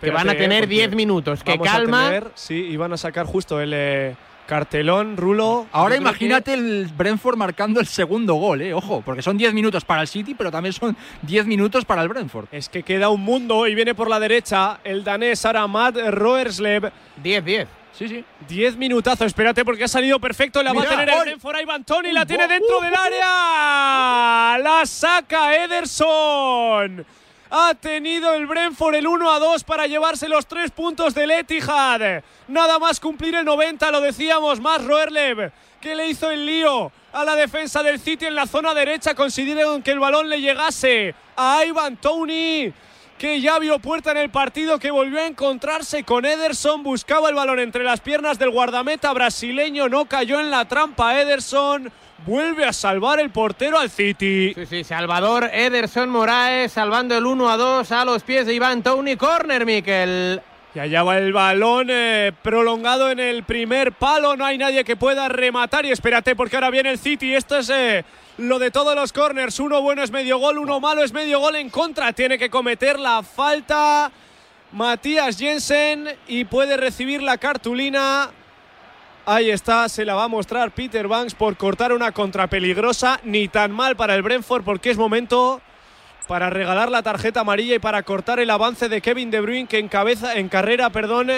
[0.00, 1.44] que van a tener 10 minutos.
[1.44, 2.10] Que calma.
[2.34, 4.16] sí, iban a sacar justo el eh,
[4.48, 5.66] cartelón, Rulo.
[5.72, 8.72] Ahora imagínate el Brentford marcando el segundo gol, ¿eh?
[8.72, 12.08] Ojo, porque son 10 minutos para el City, pero también son 10 minutos para el
[12.08, 12.46] Brentford.
[12.50, 16.90] Es que queda un mundo y viene por la derecha el danés Aramat Roerslev.
[17.22, 17.66] 10-10.
[17.92, 18.24] Sí, sí.
[18.48, 20.62] Diez minutazos, espérate porque ha salido perfecto.
[20.62, 24.58] La va a tener el Brentford a Ivan Tony, la tiene dentro del área.
[24.62, 27.04] La saca Ederson.
[27.50, 32.22] Ha tenido el Brentford el 1 a 2 para llevarse los tres puntos del Etihad.
[32.46, 37.24] Nada más cumplir el 90, lo decíamos, más Roerlev, que le hizo el lío a
[37.24, 39.14] la defensa del City en la zona derecha.
[39.14, 42.72] Consiguieron que el balón le llegase a Ivan Tony
[43.18, 47.34] que ya vio puerta en el partido, que volvió a encontrarse con Ederson, buscaba el
[47.34, 51.90] balón entre las piernas del guardameta brasileño, no cayó en la trampa Ederson,
[52.26, 54.52] vuelve a salvar el portero al City.
[54.54, 58.82] Sí, sí, Salvador Ederson Moraes salvando el 1 a 2 a los pies de Iván
[58.82, 60.40] Tony, corner Miquel.
[60.74, 64.36] Y allá va el balón eh, prolongado en el primer palo.
[64.36, 65.86] No hay nadie que pueda rematar.
[65.86, 67.34] Y espérate, porque ahora viene el City.
[67.34, 68.04] Esto es eh,
[68.36, 69.58] lo de todos los corners.
[69.60, 72.12] Uno bueno es medio gol, uno malo es medio gol en contra.
[72.12, 74.12] Tiene que cometer la falta
[74.72, 78.30] Matías Jensen y puede recibir la cartulina.
[79.30, 83.20] Ahí está, se la va a mostrar Peter Banks por cortar una contra peligrosa.
[83.24, 85.60] Ni tan mal para el Brentford porque es momento
[86.26, 89.80] para regalar la tarjeta amarilla y para cortar el avance de Kevin De Bruyne que
[89.80, 91.28] en, cabeza, en carrera perdón,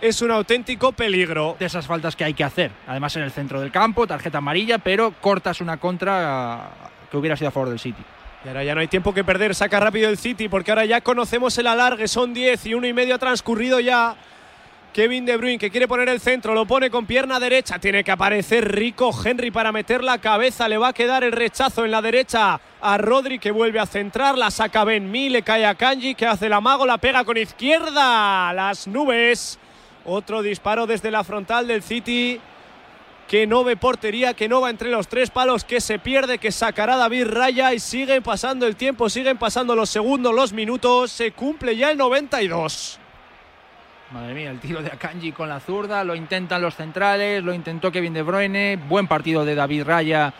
[0.00, 1.54] es un auténtico peligro.
[1.56, 2.72] De esas faltas que hay que hacer.
[2.88, 6.68] Además en el centro del campo, tarjeta amarilla, pero cortas una contra
[7.12, 8.02] que hubiera sido a favor del City.
[8.44, 11.00] Y ahora ya no hay tiempo que perder, saca rápido el City porque ahora ya
[11.00, 14.16] conocemos el alargue, son 10 y uno y medio ha transcurrido ya.
[14.94, 18.12] Kevin De Bruyne que quiere poner el centro, lo pone con pierna derecha, tiene que
[18.12, 22.00] aparecer Rico Henry para meter la cabeza, le va a quedar el rechazo en la
[22.00, 26.14] derecha a Rodri que vuelve a centrar, la saca Ben Mi, le cae a Kanji
[26.14, 29.58] que hace la mago, la pega con izquierda, las nubes.
[30.04, 32.40] Otro disparo desde la frontal del City
[33.26, 36.52] que no ve portería, que no va entre los tres palos, que se pierde, que
[36.52, 37.74] sacará David Raya.
[37.74, 41.98] Y siguen pasando el tiempo, siguen pasando los segundos, los minutos, se cumple ya el
[41.98, 43.00] 92.
[44.14, 47.90] Madre mía, el tiro de Akanji con la zurda, lo intentan los centrales, lo intentó
[47.90, 50.32] Kevin De Bruyne, buen partido de David Raya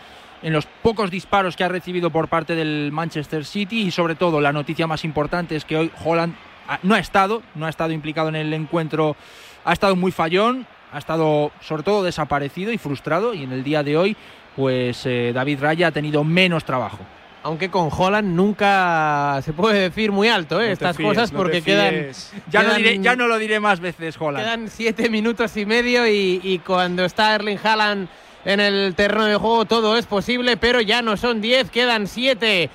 [0.43, 4.41] en los pocos disparos que ha recibido por parte del Manchester City y sobre todo
[4.41, 6.37] la noticia más importante es que hoy Holland
[6.85, 9.17] no ha estado, no ha estado implicado en el encuentro
[9.65, 13.83] ha estado muy fallón, ha estado sobre todo desaparecido y frustrado y en el día
[13.83, 14.17] de hoy
[14.55, 17.01] pues eh, David Raya ha tenido menos trabajo.
[17.45, 20.73] Aunque con Holland nunca se puede decir muy alto ¿eh?
[20.73, 22.09] estas cosas porque quedan
[22.51, 24.45] ya, no diré, ya, no lo diré más veces, Holland.
[24.45, 28.09] Quedan siete minutos y medio y, y cuando está Erling Haaland
[28.47, 32.71] en el terreno de juego todo es posible, pero ya no son diez, quedan siete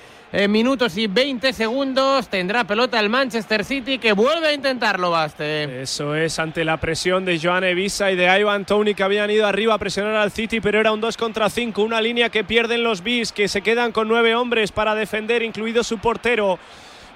[0.48, 2.28] minutos y 20 segundos.
[2.28, 5.82] Tendrá pelota el Manchester City que vuelve a intentarlo, Baste.
[5.82, 9.46] Eso es, ante la presión de Joan Evisa y de Ivan Tony que habían ido
[9.46, 11.82] arriba a presionar al City, pero era un 2 contra 5.
[11.82, 15.82] Una línea que pierden los Bis, que se quedan con nueve hombres para defender, incluido
[15.82, 16.58] su portero.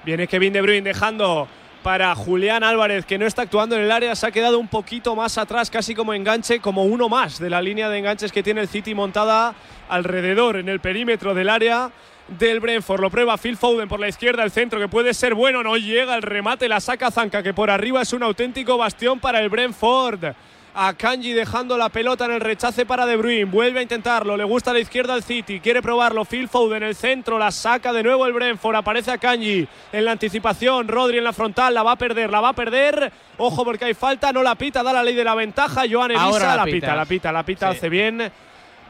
[0.05, 1.47] Viene Kevin De Bruyne dejando
[1.85, 5.15] para Julián Álvarez, que no está actuando en el área, se ha quedado un poquito
[5.15, 8.63] más atrás, casi como enganche, como uno más de la línea de enganches que tiene
[8.63, 9.55] el City montada
[9.89, 11.91] alrededor en el perímetro del área
[12.29, 13.01] del Brentford.
[13.01, 16.15] Lo prueba Phil Foden por la izquierda, el centro que puede ser bueno, no llega
[16.17, 20.35] el remate, la saca Zanca que por arriba es un auténtico bastión para el Brentford.
[20.77, 23.45] A Kanji dejando la pelota en el rechace para De Bruyne.
[23.45, 24.37] Vuelve a intentarlo.
[24.37, 25.61] Le gusta a la izquierda al City.
[25.61, 26.25] Quiere probarlo.
[26.25, 27.39] Phil Foden en el centro.
[27.39, 28.75] La saca de nuevo el Brentford.
[28.75, 30.89] Aparece a Kanji en la anticipación.
[30.89, 31.75] Rodri en la frontal.
[31.75, 32.29] La va a perder.
[32.29, 33.13] La va a perder.
[33.39, 34.33] Ojo porque hay falta.
[34.33, 34.83] No la pita.
[34.83, 35.83] Da la ley de la ventaja.
[35.89, 36.97] Joan Evisa la, pita.
[36.97, 37.31] La pita.
[37.31, 37.69] La pita.
[37.69, 38.33] Hace bien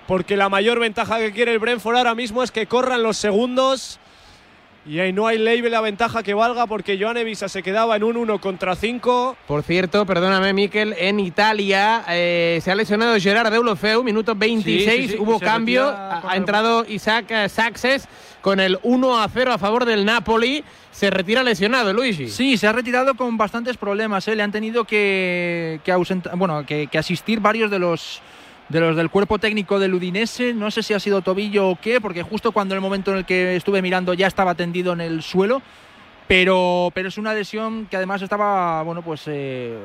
[0.06, 3.98] porque la mayor ventaja que quiere el Brentford ahora mismo es que corran los segundos.
[4.86, 7.96] Y ahí no hay ley de la ventaja que valga porque Joan Evisa se quedaba
[7.96, 9.34] en un 1 contra 5.
[9.46, 15.40] Por cierto, perdóname, Miquel, en Italia eh, se ha lesionado Gerard Deulofeu, minuto 26, hubo
[15.40, 18.06] cambio, ha, entrado Isaac Saxes
[18.42, 20.62] con el 1 a 0 a favor del Napoli.
[20.92, 22.28] Se retira lesionado, Luigi.
[22.28, 24.28] Sí, se ha retirado con bastantes problemas.
[24.28, 24.36] ¿eh?
[24.36, 25.80] Le han tenido que,
[26.34, 28.20] bueno, que asistir varios de los
[28.68, 30.55] de los del cuerpo técnico del Udinese.
[30.55, 33.24] No sé si ha sido tobillo o qué, porque justo cuando el momento en el
[33.24, 35.62] que estuve mirando ya estaba tendido en el suelo.
[36.27, 39.77] Pero, pero es una lesión que además estaba, bueno, pues, eh,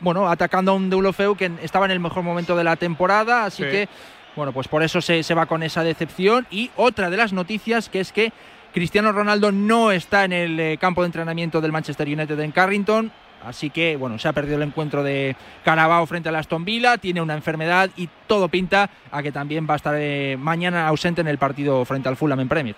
[0.00, 3.44] bueno, atacando a un Deulofeu que estaba en el mejor momento de la temporada.
[3.44, 3.88] Así que,
[4.34, 6.46] bueno, pues por eso se, se va con esa decepción.
[6.50, 8.32] Y otra de las noticias que es que
[8.76, 13.12] Cristiano Ronaldo no está en el eh, campo de entrenamiento del Manchester United en Carrington.
[13.46, 17.22] Así que, bueno, se ha perdido el encuentro de Carabao frente a Aston Villa, tiene
[17.22, 21.28] una enfermedad y todo pinta a que también va a estar eh, mañana ausente en
[21.28, 22.74] el partido frente al Fulham en Premier.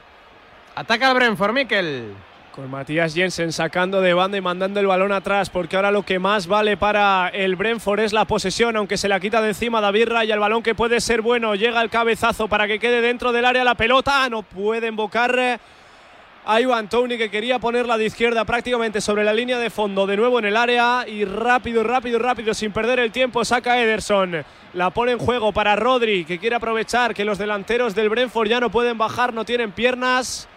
[0.75, 2.13] Ataca el Brentford, Mikel.
[2.55, 6.19] Con Matías Jensen sacando de banda y mandando el balón atrás, porque ahora lo que
[6.19, 10.09] más vale para el Brentford es la posesión, aunque se la quita de encima David
[10.09, 13.47] Raya, el balón que puede ser bueno, llega el cabezazo para que quede dentro del
[13.47, 15.59] área la pelota, no puede invocar eh,
[16.51, 20.17] a Ivan Tony que quería ponerla de izquierda prácticamente sobre la línea de fondo, de
[20.17, 24.47] nuevo en el área y rápido, rápido, rápido, sin perder el tiempo, saca Ederson.
[24.73, 28.61] La pone en juego para Rodri, que quiere aprovechar que los delanteros del Brentford ya
[28.61, 30.49] no pueden bajar, no tienen piernas.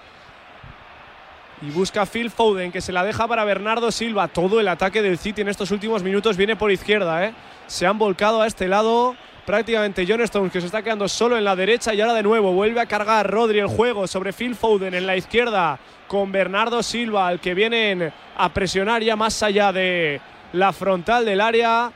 [1.62, 4.30] Y busca Phil Foden, que se la deja para Bernardo Silva.
[4.30, 7.26] Todo el ataque del City en estos últimos minutos viene por izquierda.
[7.26, 7.34] ¿eh?
[7.68, 11.44] Se han volcado a este lado prácticamente John Stones, que se está quedando solo en
[11.44, 14.94] la derecha y ahora de nuevo vuelve a cargar Rodri el juego sobre Phil Foden
[14.94, 20.20] en la izquierda con Bernardo Silva, al que vienen a presionar ya más allá de
[20.54, 21.92] la frontal del área.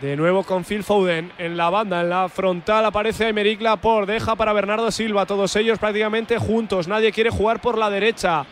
[0.00, 4.34] De nuevo con Phil Foden en la banda, en la frontal aparece Emerick Laporte, deja
[4.36, 8.44] para Bernardo Silva, todos ellos prácticamente juntos, nadie quiere jugar por la derecha.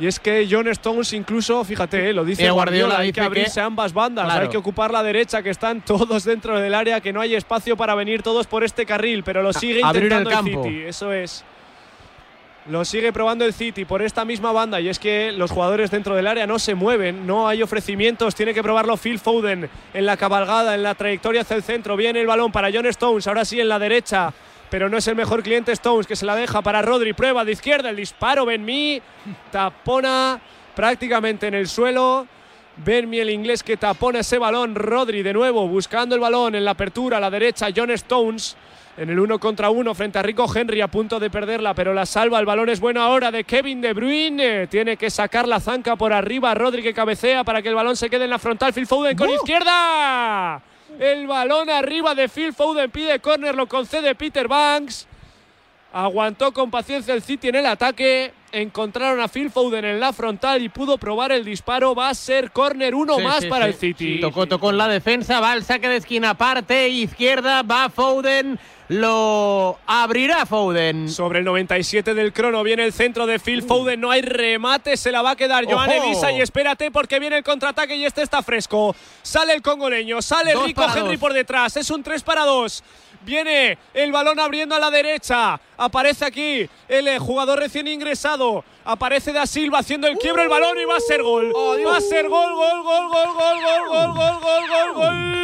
[0.00, 3.92] Y es que John Stones incluso, fíjate, eh, lo dice Guardiola, hay que abrirse ambas
[3.92, 7.34] bandas, hay que ocupar la derecha, que están todos dentro del área, que no hay
[7.34, 11.44] espacio para venir todos por este carril, pero lo sigue intentando el, City, eso es.
[12.68, 16.14] Lo sigue probando el City por esta misma banda y es que los jugadores dentro
[16.14, 20.18] del área no se mueven, no hay ofrecimientos, tiene que probarlo Phil Foden en la
[20.18, 23.58] cabalgada, en la trayectoria hacia el centro, viene el balón para John Stones, ahora sí
[23.58, 24.34] en la derecha,
[24.70, 27.12] pero no es el mejor cliente Stones que se la deja para Rodri.
[27.12, 28.46] Prueba de izquierda el disparo.
[28.46, 29.00] Benmi
[29.50, 30.40] tapona
[30.74, 32.26] prácticamente en el suelo.
[32.76, 34.74] Benmi el inglés que tapona ese balón.
[34.74, 37.68] Rodri de nuevo buscando el balón en la apertura a la derecha.
[37.74, 38.56] John Stones
[38.96, 42.04] en el uno contra uno frente a Rico Henry a punto de perderla, pero la
[42.04, 42.40] salva.
[42.40, 44.66] El balón es bueno ahora de Kevin De Bruyne.
[44.66, 46.52] Tiene que sacar la zanca por arriba.
[46.54, 48.72] Rodri que cabecea para que el balón se quede en la frontal.
[48.72, 50.60] Phil Foden con izquierda.
[50.98, 55.06] El balón arriba de Phil Foden pide córner, lo concede Peter Banks.
[55.92, 58.32] Aguantó con paciencia el City en el ataque.
[58.52, 61.94] Encontraron a Phil Foden en la frontal y pudo probar el disparo.
[61.94, 64.20] Va a ser córner uno más para el City.
[64.20, 65.40] tocó, tocó en la defensa.
[65.40, 67.62] Va al saque de esquina parte izquierda.
[67.62, 71.08] Va Foden lo abrirá Foden.
[71.08, 75.12] Sobre el 97 del crono viene el centro de Phil Foden, no hay remate, se
[75.12, 78.42] la va a quedar Joan Evisa y espérate porque viene el contraataque y este está
[78.42, 78.96] fresco.
[79.22, 82.82] Sale el congoleño, sale Rico Henry por detrás, es un 3 para 2.
[83.22, 85.60] Viene el balón abriendo a la derecha.
[85.76, 88.64] Aparece aquí el eh, jugador recién ingresado.
[88.84, 91.52] Aparece Da Silva haciendo el quiebro el balón y va a ser gol.
[91.54, 95.38] va a ser gol, gol, gol, gol, gol, gol, gol, gol, gol, gol, gol.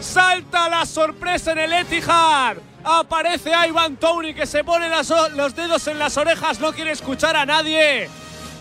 [0.00, 2.56] Salta la sorpresa en el Etihad.
[2.84, 4.88] Aparece Ivan Tony que se pone
[5.34, 8.08] los dedos en las orejas, no quiere escuchar a nadie.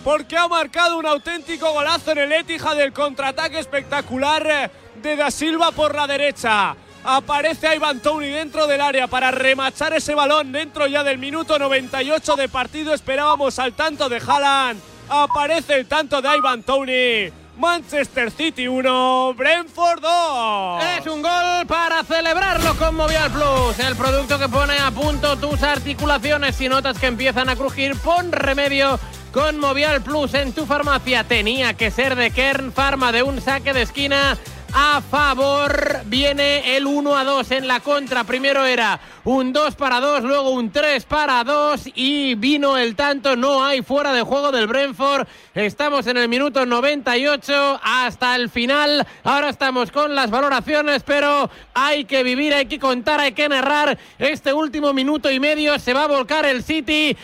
[0.04, 5.72] Porque ha marcado un auténtico golazo en el Etihad del contraataque espectacular de Da Silva
[5.72, 6.76] por la derecha.
[7.06, 12.36] Aparece Ivan Tony dentro del área para remachar ese balón dentro ya del minuto 98
[12.38, 12.94] de partido.
[12.94, 14.80] Esperábamos al tanto de Haaland.
[15.10, 17.32] Aparece el tanto de Ivan Tony.
[17.58, 20.84] Manchester City 1, Brentford 2.
[20.98, 25.62] Es un gol para celebrarlo con Movial Plus, el producto que pone a punto tus
[25.62, 27.96] articulaciones y notas que empiezan a crujir.
[27.98, 29.00] Pon remedio
[29.32, 31.26] con Movial Plus en tu farmacia.
[31.26, 34.38] Tenía que ser de Kern Pharma de un saque de esquina
[34.74, 36.02] a favor.
[36.06, 38.24] Viene el 1 a 2 en la contra.
[38.24, 43.36] Primero era un 2 para 2, luego un 3 para 2 y vino el tanto.
[43.36, 45.28] No hay fuera de juego del Brentford.
[45.54, 49.06] Estamos en el minuto 98 hasta el final.
[49.24, 53.98] Ahora estamos con las valoraciones, pero hay que vivir, hay que contar, hay que narrar.
[54.18, 57.16] Este último minuto y medio se va a volcar el City.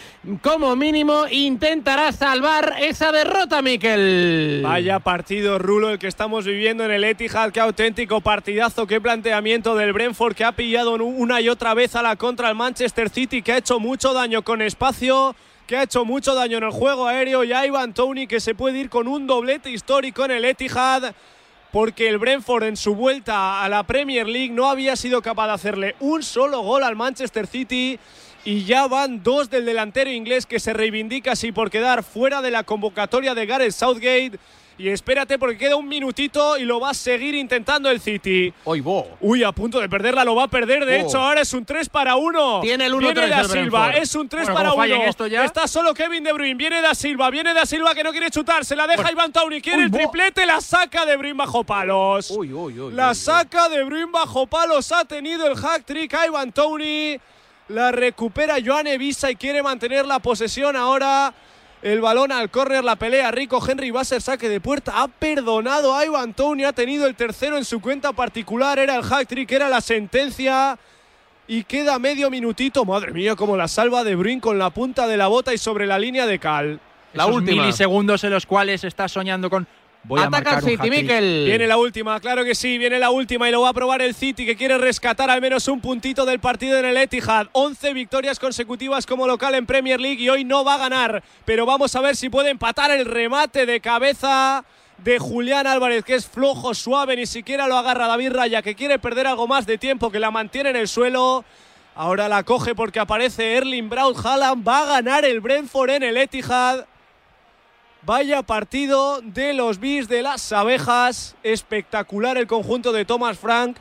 [0.41, 4.62] Como mínimo intentará salvar esa derrota, Miquel.
[4.63, 7.38] Vaya partido, Rulo, el que estamos viviendo en el Etihad.
[7.39, 12.02] Qué auténtico partidazo, qué planteamiento del Brentford que ha pillado una y otra vez a
[12.02, 15.34] la contra el Manchester City, que ha hecho mucho daño con espacio,
[15.65, 17.45] que ha hecho mucho daño en el juego aéreo.
[17.45, 21.13] Y Ivan Tony, que se puede ir con un doblete histórico en el Etihad,
[21.71, 25.54] porque el Brentford en su vuelta a la Premier League no había sido capaz de
[25.54, 27.97] hacerle un solo gol al Manchester City.
[28.43, 32.52] Y ya van dos del delantero inglés que se reivindica así por quedar fuera de
[32.52, 34.39] la convocatoria de Gareth Southgate
[34.79, 38.53] y espérate porque queda un minutito y lo va a seguir intentando el City.
[39.19, 40.85] Uy, a punto de perderla, lo va a perder.
[40.85, 42.61] De hecho, ahora es un 3 para 1.
[42.61, 45.43] Tiene el 1 Viene Da Silva, es un 3 para 1.
[45.43, 46.55] Está solo Kevin De Bruyne.
[46.55, 48.63] Viene Da Silva, viene Da Silva que no quiere chutar.
[48.63, 49.59] Se la deja Iván Tony.
[49.59, 52.33] Quiere el triplete, la saca De Bruyne bajo palos.
[52.93, 54.93] la saca De Bruyne bajo palos.
[54.93, 57.19] Ha tenido el hack trick Iván Tony.
[57.67, 61.33] La recupera Joan Evisa y quiere mantener la posesión ahora
[61.81, 63.31] el balón al córner, la pelea.
[63.31, 65.01] Rico Henry va a ser saque de puerta.
[65.01, 66.65] Ha perdonado a Ivan Tony.
[66.65, 68.79] Ha tenido el tercero en su cuenta particular.
[68.79, 70.77] Era el hack trick, era la sentencia.
[71.47, 72.83] Y queda medio minutito.
[72.83, 75.87] Madre mía, como la salva de Brin con la punta de la bota y sobre
[75.87, 76.79] la línea de cal.
[77.13, 77.63] La última.
[77.63, 79.67] milisegundos en los cuales está soñando con
[80.17, 81.45] Ataca el City, Mikel.
[81.45, 84.15] Viene la última, claro que sí, viene la última y lo va a probar el
[84.15, 87.47] City que quiere rescatar al menos un puntito del partido en el Etihad.
[87.51, 91.65] 11 victorias consecutivas como local en Premier League y hoy no va a ganar, pero
[91.65, 94.63] vamos a ver si puede empatar el remate de cabeza
[95.03, 98.99] de Julián Álvarez, que es flojo, suave, ni siquiera lo agarra David Raya, que quiere
[98.99, 101.45] perder algo más de tiempo, que la mantiene en el suelo.
[101.95, 104.65] Ahora la coge porque aparece Erling Braut Haaland.
[104.67, 106.85] Va a ganar el Brentford en el Etihad.
[108.01, 111.35] Vaya partido de los bis de las abejas.
[111.43, 113.77] Espectacular el conjunto de Thomas Frank,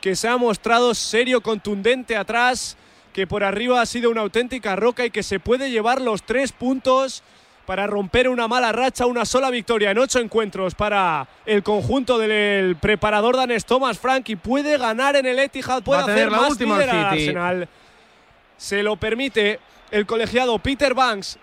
[0.00, 2.76] que se ha mostrado serio, contundente atrás,
[3.12, 6.52] que por arriba ha sido una auténtica roca y que se puede llevar los tres
[6.52, 7.22] puntos
[7.64, 12.74] para romper una mala racha, una sola victoria en ocho encuentros para el conjunto del
[12.74, 16.76] preparador danés Thomas Frank y puede ganar en el Etihad, puede hacer la más última
[16.78, 17.68] Arsenal.
[18.56, 19.60] Se lo permite
[19.92, 21.38] el colegiado Peter Banks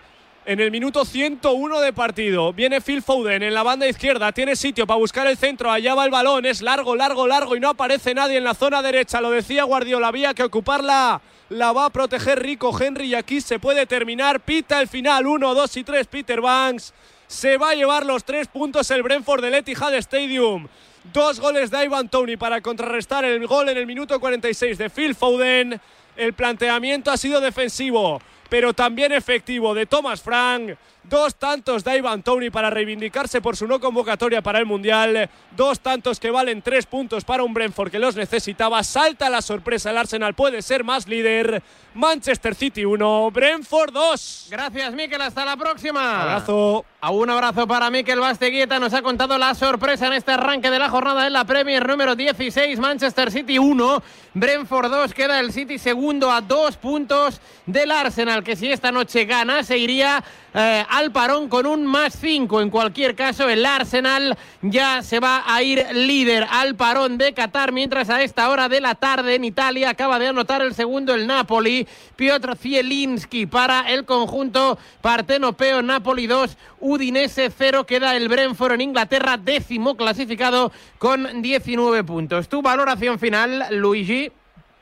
[0.48, 2.54] en el minuto 101 de partido.
[2.54, 6.06] Viene Phil Foden en la banda izquierda, tiene sitio para buscar el centro, allá va
[6.06, 9.30] el balón, es largo, largo, largo y no aparece nadie en la zona derecha, lo
[9.30, 13.84] decía Guardiola, había que ocuparla, la va a proteger Rico Henry y aquí se puede
[13.84, 16.94] terminar, pita el final, 1, 2 y 3, Peter Banks.
[17.26, 20.66] Se va a llevar los tres puntos el Brentford del Etihad Stadium.
[21.12, 25.14] Dos goles de Ivan Tony para contrarrestar el gol en el minuto 46 de Phil
[25.14, 25.78] Foden.
[26.16, 30.76] El planteamiento ha sido defensivo pero también efectivo de Thomas Frank.
[31.08, 35.30] Dos tantos de Ivan Tony para reivindicarse por su no convocatoria para el Mundial.
[35.56, 38.84] Dos tantos que valen tres puntos para un Brentford que los necesitaba.
[38.84, 41.62] Salta la sorpresa, el Arsenal puede ser más líder.
[41.94, 44.48] Manchester City 1, Brentford 2.
[44.50, 45.20] Gracias, Miquel.
[45.22, 46.22] Hasta la próxima.
[46.22, 46.84] Abrazo.
[47.00, 48.78] A un abrazo para Miquel Basteguieta.
[48.78, 52.16] Nos ha contado la sorpresa en este arranque de la jornada en la Premier número
[52.16, 52.78] 16.
[52.78, 54.02] Manchester City 1,
[54.34, 55.14] Brentford 2.
[55.14, 59.78] Queda el City segundo a dos puntos del Arsenal, que si esta noche gana se
[59.78, 60.22] iría
[60.54, 62.60] eh, al parón con un más 5.
[62.60, 67.70] En cualquier caso, el Arsenal ya se va a ir líder al parón de Qatar,
[67.70, 71.28] mientras a esta hora de la tarde en Italia acaba de anotar el segundo el
[71.28, 71.86] Napoli,
[72.16, 79.36] Piotr Zielinski para el conjunto partenopeo Napoli 2, Udinese 0, queda el Brentford en Inglaterra
[79.36, 82.48] décimo clasificado con 19 puntos.
[82.48, 84.32] ¿Tu valoración final, Luigi?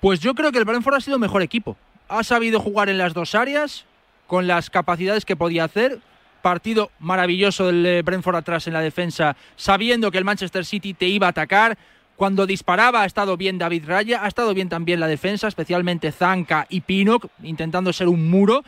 [0.01, 1.77] Pues yo creo que el Brentford ha sido mejor equipo.
[2.09, 3.85] Ha sabido jugar en las dos áreas,
[4.27, 6.01] con las capacidades que podía hacer.
[6.43, 11.07] Partido maravilloso del eh, Brentford atrás en la defensa, sabiendo que el Manchester City te
[11.07, 11.77] iba a atacar.
[12.17, 16.67] Cuando disparaba ha estado bien David Raya, ha estado bien también la defensa, especialmente Zanka
[16.71, 18.65] y Pinnock, intentando ser un muro.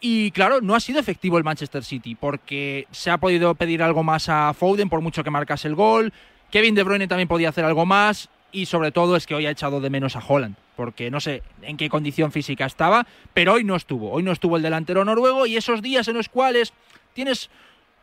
[0.00, 4.02] Y claro, no ha sido efectivo el Manchester City, porque se ha podido pedir algo
[4.02, 6.12] más a Foden, por mucho que marcase el gol.
[6.50, 8.28] Kevin De Bruyne también podía hacer algo más.
[8.52, 11.42] Y sobre todo es que hoy ha echado de menos a Holland, porque no sé
[11.62, 14.12] en qué condición física estaba, pero hoy no estuvo.
[14.12, 16.72] Hoy no estuvo el delantero noruego y esos días en los cuales
[17.14, 17.50] tienes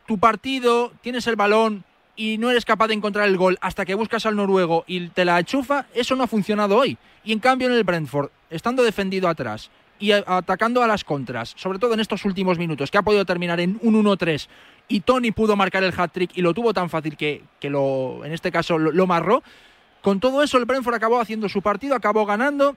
[0.06, 1.84] tu partido, tienes el balón,
[2.16, 5.24] y no eres capaz de encontrar el gol hasta que buscas al noruego y te
[5.24, 6.96] la achufa, eso no ha funcionado hoy.
[7.24, 11.78] Y en cambio en el Brentford, estando defendido atrás y atacando a las contras, sobre
[11.78, 14.48] todo en estos últimos minutos, que ha podido terminar en un 1-3
[14.88, 18.32] y Tony pudo marcar el hat-trick y lo tuvo tan fácil que, que lo, en
[18.32, 19.42] este caso lo, lo marró,
[20.04, 22.76] con todo eso el Brentford acabó haciendo su partido, acabó ganando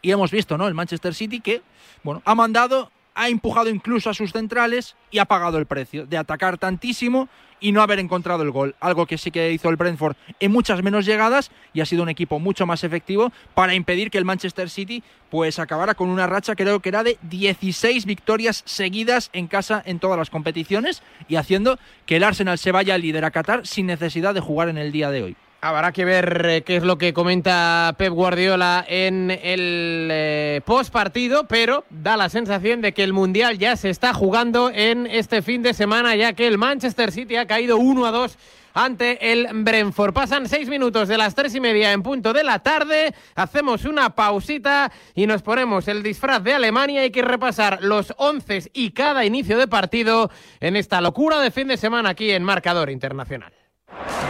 [0.00, 0.68] y hemos visto, ¿no?
[0.68, 1.62] El Manchester City que,
[2.04, 6.16] bueno, ha mandado ha empujado incluso a sus centrales y ha pagado el precio de
[6.16, 7.28] atacar tantísimo
[7.58, 8.76] y no haber encontrado el gol.
[8.78, 12.08] Algo que sí que hizo el Brentford en muchas menos llegadas y ha sido un
[12.08, 16.54] equipo mucho más efectivo para impedir que el Manchester City pues acabara con una racha
[16.54, 21.80] creo que era de 16 victorias seguidas en casa en todas las competiciones y haciendo
[22.06, 24.92] que el Arsenal se vaya a líder a Qatar sin necesidad de jugar en el
[24.92, 25.36] día de hoy.
[25.64, 30.92] Habrá que ver eh, qué es lo que comenta Pep Guardiola en el eh, post
[30.92, 35.40] partido, pero da la sensación de que el Mundial ya se está jugando en este
[35.40, 38.36] fin de semana, ya que el Manchester City ha caído 1 a 2
[38.74, 40.12] ante el Brentford.
[40.12, 43.14] Pasan seis minutos de las tres y media en punto de la tarde.
[43.34, 47.00] Hacemos una pausita y nos ponemos el disfraz de Alemania.
[47.00, 51.68] Hay que repasar los once y cada inicio de partido en esta locura de fin
[51.68, 53.63] de semana aquí en Marcador Internacional.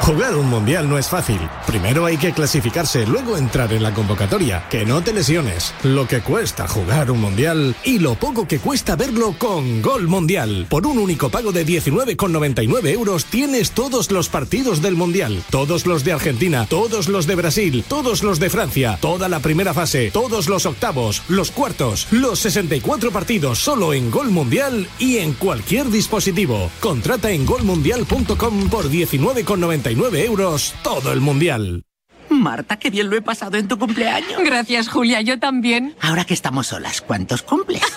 [0.05, 1.41] Jugar un mundial no es fácil.
[1.67, 4.67] Primero hay que clasificarse, luego entrar en la convocatoria.
[4.69, 5.73] Que no te lesiones.
[5.83, 10.67] Lo que cuesta jugar un mundial y lo poco que cuesta verlo con Gol Mundial.
[10.69, 15.43] Por un único pago de 19,99 euros tienes todos los partidos del mundial.
[15.49, 19.73] Todos los de Argentina, todos los de Brasil, todos los de Francia, toda la primera
[19.73, 25.33] fase, todos los octavos, los cuartos, los 64 partidos solo en Gol Mundial y en
[25.33, 26.71] cualquier dispositivo.
[26.81, 28.91] Contrata en golmundial.com por
[29.45, 31.83] 19,99 euros todo el mundial.
[32.29, 34.43] Marta, qué bien lo he pasado en tu cumpleaños.
[34.45, 35.95] Gracias, Julia, yo también.
[36.01, 37.83] Ahora que estamos solas, ¿cuántos cumples?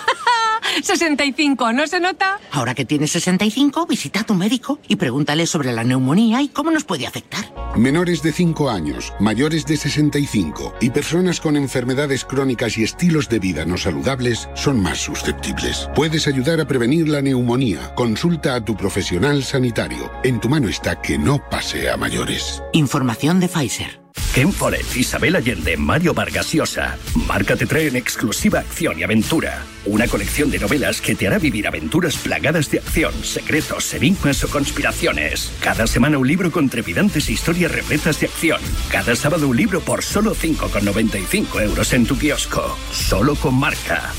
[0.82, 2.40] 65, ¿no se nota?
[2.52, 6.70] Ahora que tienes 65, visita a tu médico y pregúntale sobre la neumonía y cómo
[6.70, 7.52] nos puede afectar.
[7.76, 13.38] Menores de 5 años, mayores de 65 y personas con enfermedades crónicas y estilos de
[13.38, 15.88] vida no saludables son más susceptibles.
[15.94, 17.94] Puedes ayudar a prevenir la neumonía.
[17.94, 20.10] Consulta a tu profesional sanitario.
[20.24, 22.62] En tu mano está que no pase a mayores.
[22.72, 24.00] Información de Pfizer.
[24.34, 26.96] Ken Follett, Isabel Allende, Mario Vargas Llosa.
[27.26, 29.64] Marca te trae en exclusiva acción y aventura.
[29.86, 34.48] Una colección de novelas que te hará vivir aventuras plagadas de acción, secretos, enigmas o
[34.48, 35.52] conspiraciones.
[35.60, 38.60] Cada semana un libro con trepidantes historias repletas de acción.
[38.90, 42.76] Cada sábado un libro por solo 5,95 euros en tu kiosco.
[42.92, 44.12] Solo con marca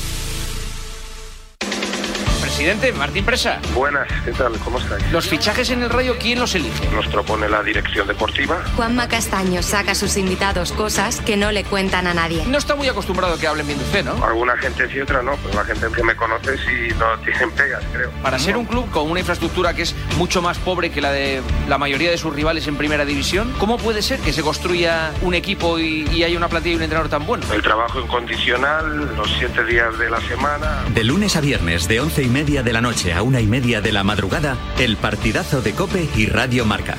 [2.60, 3.58] presidente, Martín Presa.
[3.74, 4.52] Buenas, ¿qué tal?
[4.58, 5.10] ¿Cómo estáis?
[5.10, 6.90] Los fichajes en el Rayo, ¿quién los elige?
[6.94, 8.62] Nos propone la dirección deportiva.
[8.76, 12.44] Juanma Castaño saca a sus invitados cosas que no le cuentan a nadie.
[12.44, 14.22] No está muy acostumbrado a que hablen bien de usted, ¿no?
[14.22, 15.36] Alguna gente sí, otra no.
[15.42, 18.10] Pero la gente que me conoce sí no tienen pegas, creo.
[18.22, 21.40] Para ser un club con una infraestructura que es mucho más pobre que la de
[21.66, 25.32] la mayoría de sus rivales en primera división, ¿cómo puede ser que se construya un
[25.32, 27.46] equipo y, y haya una plantilla y un entrenador tan bueno?
[27.50, 30.84] El trabajo incondicional, los siete días de la semana.
[30.94, 33.80] De lunes a viernes, de once y media de la noche a una y media
[33.80, 36.98] de la madrugada, el partidazo de Cope y Radio Marca.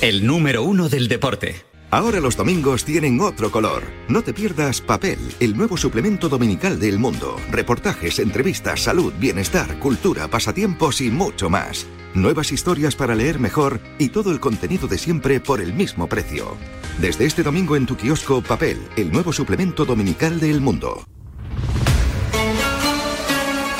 [0.00, 1.66] El número uno del deporte.
[1.90, 3.82] Ahora los domingos tienen otro color.
[4.08, 7.36] No te pierdas Papel, el nuevo suplemento dominical del mundo.
[7.50, 11.86] Reportajes, entrevistas, salud, bienestar, cultura, pasatiempos y mucho más.
[12.14, 16.58] Nuevas historias para leer mejor y todo el contenido de siempre por el mismo precio.
[16.98, 21.06] Desde este domingo en tu kiosco Papel, el nuevo suplemento dominical del mundo.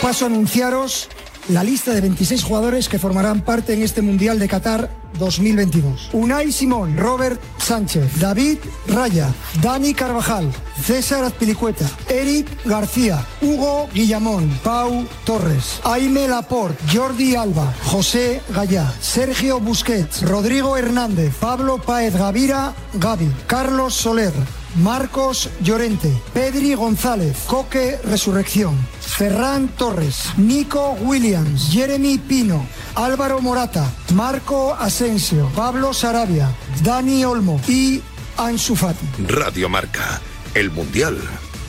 [0.00, 1.10] Paso a anunciaros
[1.48, 6.10] la lista de 26 jugadores que formarán parte en este Mundial de Qatar 2022.
[6.12, 10.50] Unai Simón, Robert Sánchez, David Raya, Dani Carvajal,
[10.82, 19.60] César Azpilicueta, Eric García, Hugo Guillamón, Pau Torres, Aime Laporte, Jordi Alba, José Gallá, Sergio
[19.60, 24.32] Busquets, Rodrigo Hernández, Pablo Paez Gavira, Gaby, Carlos Soler,
[24.76, 34.74] Marcos Llorente, Pedri González, Coque Resurrección, Ferran Torres, Nico Williams, Jeremy Pino, Álvaro Morata, Marco
[34.74, 36.50] Asensio, Pablo Sarabia,
[36.82, 38.00] Dani Olmo y
[38.36, 39.06] Ansu Fati.
[39.28, 40.20] Radio Marca,
[40.54, 41.18] el Mundial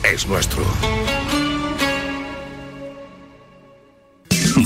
[0.02, 0.64] es nuestro.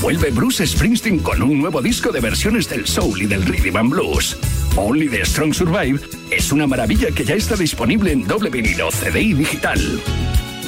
[0.00, 3.90] Vuelve Bruce Springsteen con un nuevo disco de versiones del soul y del rhythm and
[3.90, 4.36] blues.
[4.78, 5.98] Only the Strong Survive
[6.30, 9.80] es una maravilla que ya está disponible en doble vinilo, CD y digital.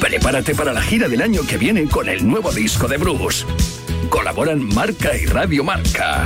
[0.00, 3.46] Prepárate para la gira del año que viene con el nuevo disco de Bruce.
[4.08, 6.24] Colaboran Marca y Radio Marca.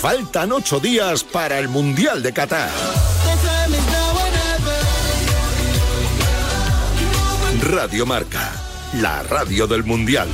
[0.00, 2.70] Faltan ocho días para el Mundial de Qatar.
[7.68, 8.52] Radio Marca,
[8.94, 10.28] la radio del Mundial.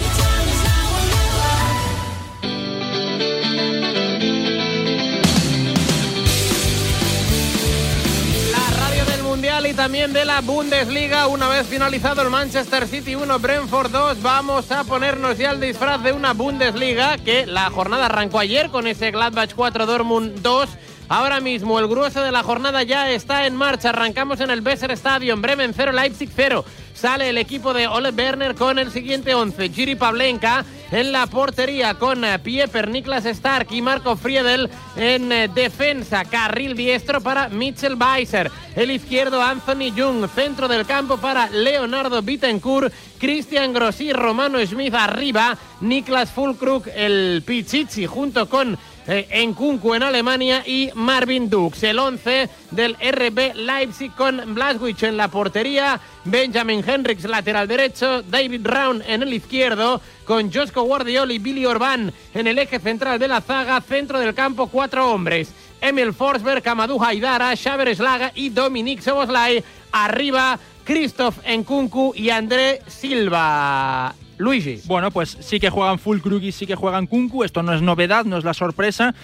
[9.67, 11.27] y también de la Bundesliga.
[11.27, 16.03] Una vez finalizado el Manchester City 1, Brentford 2, vamos a ponernos ya el disfraz
[16.03, 20.69] de una Bundesliga que la jornada arrancó ayer con ese Gladbach 4, Dortmund 2.
[21.09, 23.91] Ahora mismo el grueso de la jornada ya está en marcha.
[23.91, 26.65] Arrancamos en el Besser Stadium, Bremen 0, Leipzig 0.
[26.95, 29.71] Sale el equipo de Ole Werner con el siguiente 11.
[29.71, 35.49] Giri Pavlenka en la portería con eh, Pieper, Niklas Stark y Marco Friedel en eh,
[35.49, 36.25] defensa.
[36.25, 38.51] Carril diestro para Mitchell Weiser.
[38.77, 40.29] El izquierdo Anthony Jung.
[40.29, 42.93] Centro del campo para Leonardo Bittencourt.
[43.19, 45.57] Christian Grossi, Romano Smith arriba.
[45.81, 51.83] Niklas Fulkrug, el Pichichi junto con eh, en Kunku en Alemania y Marvin Dux.
[51.83, 58.67] El 11 del RB Leipzig con Blaswich en la portería, Benjamin Henriks lateral derecho, David
[58.67, 63.29] Round en el izquierdo, con Josko Guardiol y Billy Orban en el eje central de
[63.29, 65.53] la zaga, centro del campo, cuatro hombres.
[65.81, 69.65] Emil Forsberg, Amadou Haidara, Xaver Slaga y Dominic Soboslai.
[69.91, 74.15] Arriba, Christoph Nkunku y André Silva.
[74.43, 74.81] Luigi.
[74.85, 77.45] Bueno, pues sí que juegan Full Krug sí que juegan Kunku.
[77.45, 79.15] Esto no es novedad, no es la sorpresa.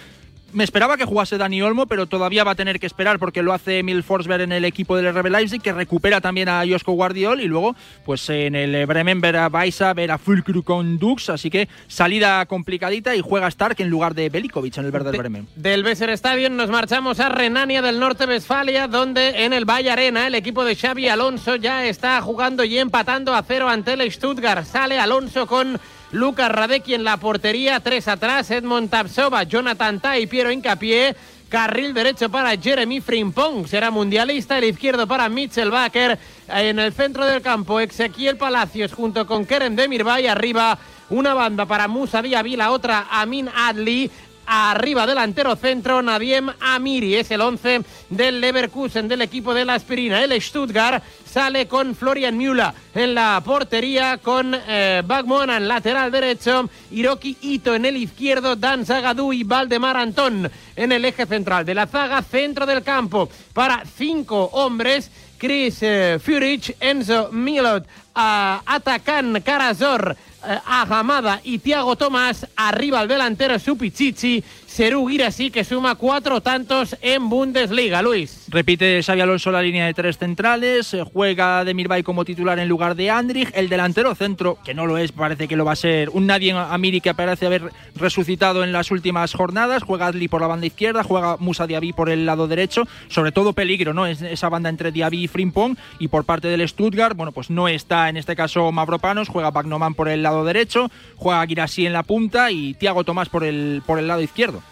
[0.52, 3.52] Me esperaba que jugase Dani Olmo, pero todavía va a tener que esperar porque lo
[3.52, 7.42] hace Emil Forsberg en el equipo del RB Leipzig, que recupera también a Josko Guardiol
[7.42, 7.76] y luego,
[8.06, 12.46] pues en el Bremen ver a Baisa, ver a Fulcru con Dux, así que salida
[12.46, 15.48] complicadita y juega Stark en lugar de Belikovic en el verde del Bremen.
[15.54, 20.26] Del Besser Stadium nos marchamos a Renania del Norte Westfalia, donde en el Valle Arena
[20.26, 24.64] el equipo de Xavi Alonso ya está jugando y empatando a cero ante el Stuttgart.
[24.64, 25.78] Sale Alonso con
[26.10, 31.14] Lucas Radecki en la portería, tres atrás, Edmond Tapsova, Jonathan Tai, Piero Incapié.
[31.50, 34.58] Carril derecho para Jeremy Frimpong, será mundialista.
[34.58, 36.18] El izquierdo para Mitchell Baker.
[36.48, 40.26] En el centro del campo, Ezequiel Palacios junto con Kerem Demirbay.
[40.26, 40.78] Arriba,
[41.10, 44.10] una banda para Musa Diaby, otra Amin Adli.
[44.50, 50.24] Arriba delantero centro, Nadiem Amiri es el 11 del Leverkusen del equipo de la aspirina.
[50.24, 57.36] El Stuttgart sale con Florian Müller en la portería, con eh, en lateral derecho, Hiroki
[57.40, 61.86] Ito en el izquierdo, Dan Zagadou y Valdemar Antón en el eje central de la
[61.86, 65.10] zaga, centro del campo para cinco hombres.
[65.38, 72.46] Chris eh, Furich, Enzo Milot, uh, Atacan Karazor, eh, Ahamada y Tiago Tomás.
[72.56, 74.42] Arriba el delantero Supichichi.
[74.68, 78.44] Serú Girassi que suma cuatro tantos en Bundesliga, Luis.
[78.48, 82.68] Repite Xavi Alonso la línea de tres centrales, eh, juega de Mirbay como titular en
[82.68, 85.76] lugar de Andrich, el delantero centro, que no lo es, parece que lo va a
[85.76, 90.42] ser un nadie Amiri que parece haber resucitado en las últimas jornadas, juega Adli por
[90.42, 94.06] la banda izquierda, juega Musa Diaby por el lado derecho, sobre todo peligro, ¿no?
[94.06, 97.68] Es esa banda entre Diaby y Frimpong y por parte del Stuttgart, bueno, pues no
[97.68, 102.02] está en este caso Mavropanos, juega Bagnoman por el lado derecho, juega Girassi en la
[102.02, 104.62] punta y Tiago Tomás por el, por el lado izquierdo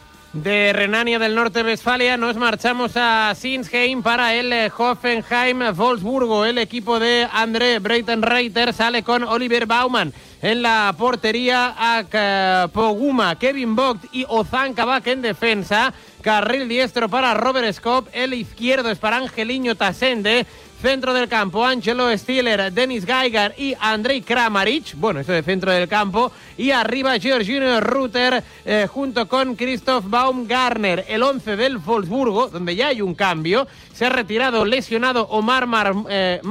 [0.42, 6.44] de Renania del Norte Westfalia nos marchamos a Sinsheim para el eh, Hoffenheim Wolfsburgo.
[6.44, 10.12] El equipo de André Breitenreiter sale con Oliver Baumann
[10.42, 15.92] en la portería a Poguma, Kevin Vogt y Ozan Kabak en defensa.
[16.22, 20.44] Carril diestro para Robert Skop, el izquierdo es para Angeliño Tasende.
[20.80, 24.94] Centro del campo, Angelo Stiller, Dennis Geiger y Andrei Kramaric.
[24.96, 26.30] Bueno, eso de centro del campo.
[26.58, 31.04] Y arriba Georgino Rutter eh, junto con Christoph Baumgartner.
[31.08, 33.66] El 11 del Wolfsburgo, donde ya hay un cambio.
[33.96, 36.42] Se ha retirado lesionado Omar Mar, eh,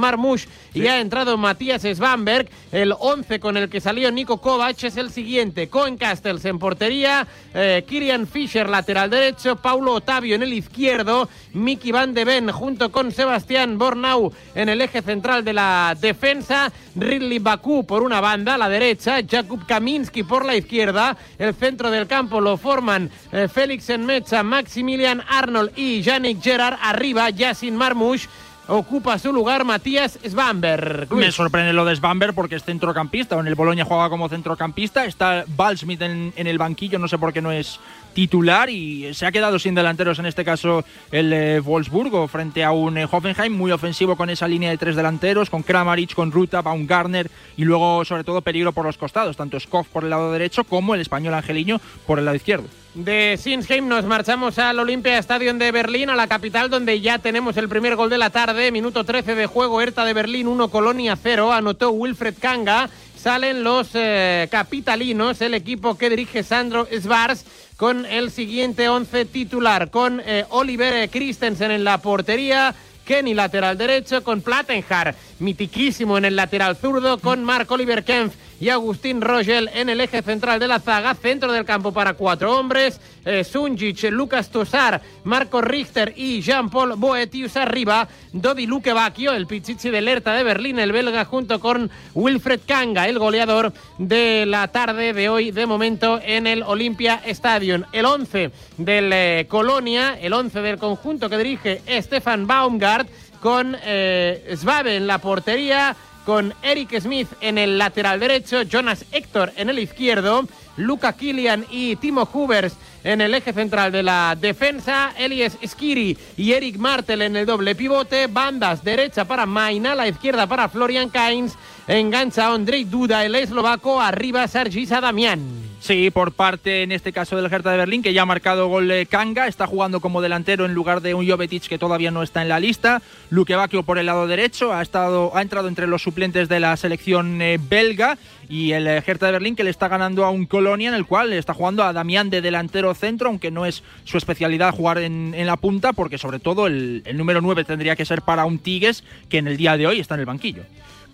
[0.74, 2.48] y ha entrado Matías Svanberg.
[2.72, 5.68] El 11 con el que salió Nico Kovac es el siguiente.
[5.68, 7.24] Cohen Castells en portería.
[7.54, 9.54] Eh, Kirian Fischer lateral derecho.
[9.54, 11.28] Paulo Otavio en el izquierdo.
[11.52, 16.72] Miki Van de Ven junto con Sebastián Bornau en el eje central de la defensa,
[16.96, 21.90] Ridley Bakú por una banda, a la derecha, Jakub Kaminski por la izquierda, el centro
[21.90, 28.28] del campo lo forman eh, Félix Enmecha, Maximilian Arnold y Yannick Gerard, arriba Yasin Marmouche,
[28.68, 31.12] ocupa su lugar Matías Svamberg.
[31.12, 35.04] Me sorprende lo de Svamberg porque es centrocampista, o en el Boloña juega como centrocampista,
[35.04, 37.78] está Balsmith en el banquillo, no sé por qué no es
[38.16, 42.72] titular y se ha quedado sin delanteros, en este caso el eh, Wolfsburgo, frente a
[42.72, 46.62] un eh, Hoffenheim muy ofensivo con esa línea de tres delanteros, con Kramaric, con Ruta,
[46.62, 50.64] Baumgartner y luego sobre todo peligro por los costados, tanto Skoff por el lado derecho
[50.64, 52.64] como el español Angeliño por el lado izquierdo.
[52.94, 57.58] De Sinsheim nos marchamos al Olympia Stadium de Berlín, a la capital, donde ya tenemos
[57.58, 58.72] el primer gol de la tarde.
[58.72, 61.52] Minuto 13 de juego, Hertha de Berlín 1, Colonia 0.
[61.52, 62.88] Anotó Wilfred Kanga.
[63.14, 67.44] Salen los eh, capitalinos, el equipo que dirige Sandro Svars
[67.76, 72.74] con el siguiente once titular, con eh, Oliver Christensen en la portería,
[73.04, 78.68] Kenny lateral derecho, con Plattenhar, mitiquísimo en el lateral zurdo, con Mark Oliver Kempf y
[78.68, 83.00] Agustín Rogel en el eje central de la zaga, centro del campo para cuatro hombres,
[83.24, 89.98] eh, Sunjic, Lucas Tosar, Marco Richter y Jean-Paul Boetius arriba, Dodi Luquevacchio, el pichichi de
[89.98, 95.28] alerta de Berlín, el belga, junto con Wilfred Kanga, el goleador de la tarde de
[95.28, 97.84] hoy, de momento, en el Olympia Stadium.
[97.92, 103.08] El 11 del eh, Colonia, el 11 del conjunto que dirige Stefan Baumgart,
[103.40, 105.94] con eh, Svabe en la portería,
[106.26, 110.46] con Eric Smith en el lateral derecho, Jonas Héctor en el izquierdo,
[110.76, 116.52] Luca Killian y Timo Hubers en el eje central de la defensa, Elias Skiri y
[116.52, 121.54] Eric Martel en el doble pivote, bandas derecha para Maina, la izquierda para Florian Kainz,
[121.88, 125.66] engancha Andrei Duda, el eslovaco, arriba Sergis Damián.
[125.78, 128.88] Sí, por parte en este caso del Hertha de Berlín, que ya ha marcado gol
[128.88, 132.42] de Kanga, está jugando como delantero en lugar de un Jovetic que todavía no está
[132.42, 133.02] en la lista.
[133.30, 136.76] Luke Bacchio por el lado derecho, ha, estado, ha entrado entre los suplentes de la
[136.76, 138.18] selección eh, belga
[138.48, 141.06] y el eh, Hertha de Berlín que le está ganando a un Colonia en el
[141.06, 145.34] cual está jugando a Damián de delantero centro, aunque no es su especialidad jugar en,
[145.46, 149.04] la punta, porque sobre todo el, el número 9 tendría que ser para un Tigues
[149.28, 150.64] que en el día de hoy está en el banquillo.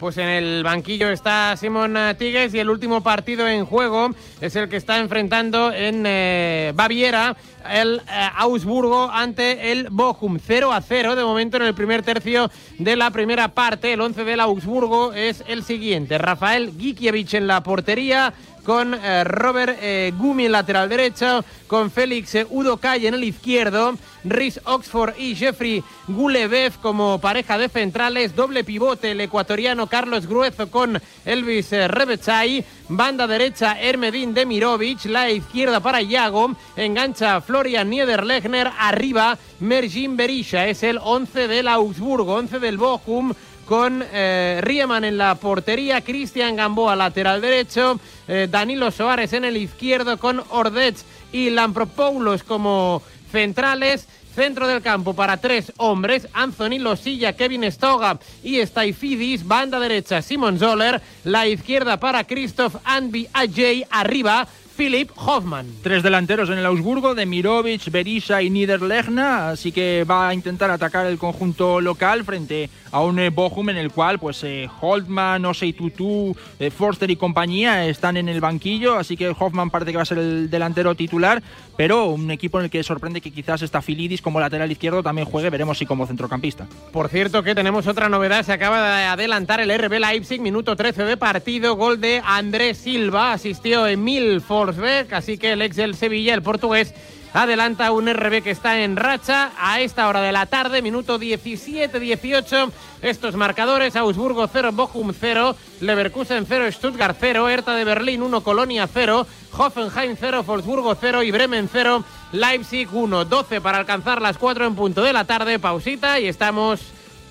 [0.03, 4.69] Pues en el banquillo está Simón Tigues y el último partido en juego es el
[4.69, 7.37] que está enfrentando en eh, Baviera
[7.71, 10.41] el eh, Augsburgo ante el Bochum.
[10.45, 12.51] 0 a 0 de momento en el primer tercio
[12.81, 13.93] de la primera parte.
[13.93, 16.19] El 11 del Augsburgo es el siguiente.
[16.19, 18.35] Rafael Gikiewicz en la portería
[18.65, 23.25] con eh, Robert eh, Gumi en lateral derecho, con Félix eh, Udo Udokai en el
[23.25, 23.95] izquierdo,
[24.25, 30.71] Rhys Oxford y Jeffrey Gulebev como pareja de centrales, doble pivote el ecuatoriano Carlos Gruezo
[30.71, 39.39] con Elvis Rebechai, banda derecha Hermedín Demirovic, la izquierda para Iago, engancha Florian Niederlechner, arriba
[39.61, 43.33] Mergin Berisha, es el 11 del Augsburgo, 11 del Bochum,
[43.67, 47.99] con eh, Riemann en la portería, Cristian Gamboa lateral derecho,
[48.29, 54.09] eh, Danilo Soares en el izquierdo con Ordets y Lampropoulos como centrales.
[54.35, 60.59] Centro del campo para tres hombres, Anthony Losilla, Kevin Stoga y Staifidis, banda derecha Simon
[60.59, 65.67] Zoller, la izquierda para Christoph Anby Ajay, arriba Philip Hoffman.
[65.83, 70.71] Tres delanteros en el Augsburgo, de Mirovic, Berisha y Niederlechner, así que va a intentar
[70.71, 75.45] atacar el conjunto local frente a un eh, Bochum en el cual pues eh, Holtman,
[75.45, 79.97] Osei Tutu, eh, Forster y compañía están en el banquillo, así que Hoffman parece que
[79.97, 81.43] va a ser el delantero titular,
[81.77, 85.27] pero un equipo en el que sorprende que quizás está Filidis como lateral izquierdo también
[85.27, 86.67] juegue, veremos si como centrocampista.
[86.93, 91.05] Por cierto que tenemos otra novedad, se acaba de adelantar el RB Leipzig, minuto 13
[91.05, 96.35] de partido, gol de Andrés Silva, asistió Emil Forsberg, así que el ex del Sevilla,
[96.35, 96.95] el portugués,
[97.33, 102.71] adelanta un RB que está en racha a esta hora de la tarde, minuto 17-18.
[103.03, 108.87] Estos marcadores, Augsburgo 0, Bochum 0, Leverkusen 0, Stuttgart 0, Hertha de Berlín 1, Colonia
[108.87, 109.27] 0,
[109.57, 114.75] Hoffenheim 0, Wolfsburgo 0 y Bremen 0, Leipzig 1, 12 para alcanzar las 4 en
[114.75, 116.81] punto de la tarde, pausita y estamos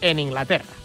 [0.01, 0.80] en Inglaterra.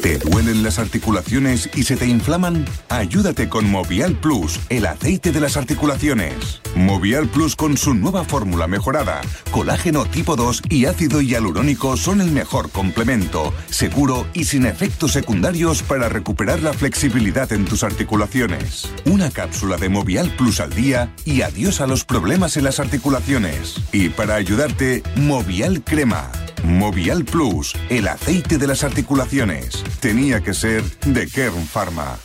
[0.00, 2.64] ¿Te duelen las articulaciones y se te inflaman?
[2.88, 6.60] Ayúdate con Movial Plus, el aceite de las articulaciones.
[6.74, 9.20] Movial Plus con su nueva fórmula mejorada,
[9.50, 15.82] colágeno tipo 2 y ácido hialurónico son el mejor complemento, seguro y sin efectos secundarios
[15.82, 18.88] para recuperar la flexibilidad en tus articulaciones.
[19.04, 23.80] Una cápsula de Movial Plus al día y adiós a los problemas en las articulaciones.
[23.92, 26.30] Y para ayudarte, Movial Crema.
[26.64, 29.81] Movial Plus, el aceite de las articulaciones.
[30.00, 32.16] Tenía que ser de Kern Pharma.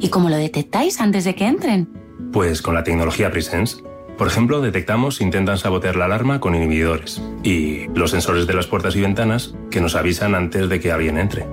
[0.00, 1.88] ¿Y cómo lo detectáis antes de que entren?
[2.32, 3.82] Pues con la tecnología Presence.
[4.18, 8.66] Por ejemplo, detectamos si intentan sabotear la alarma con inhibidores y los sensores de las
[8.66, 11.46] puertas y ventanas que nos avisan antes de que alguien entre.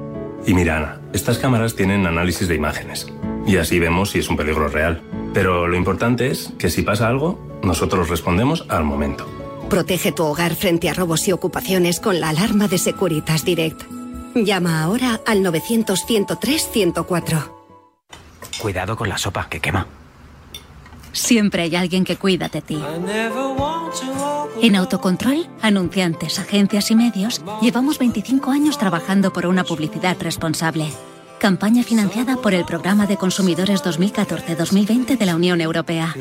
[0.45, 3.07] Y mira, Ana, estas cámaras tienen análisis de imágenes
[3.45, 5.01] y así vemos si es un peligro real.
[5.33, 9.27] Pero lo importante es que si pasa algo, nosotros respondemos al momento.
[9.69, 14.00] Protege tu hogar frente a robos y ocupaciones con la alarma de Securitas Direct.
[14.35, 17.51] Llama ahora al 900-103-104.
[18.61, 19.87] Cuidado con la sopa, que quema.
[21.11, 22.81] Siempre hay alguien que cuida de ti.
[24.61, 30.91] En Autocontrol, anunciantes, agencias y medios, llevamos 25 años trabajando por una publicidad responsable.
[31.39, 36.15] Campaña financiada por el Programa de Consumidores 2014-2020 de la Unión Europea.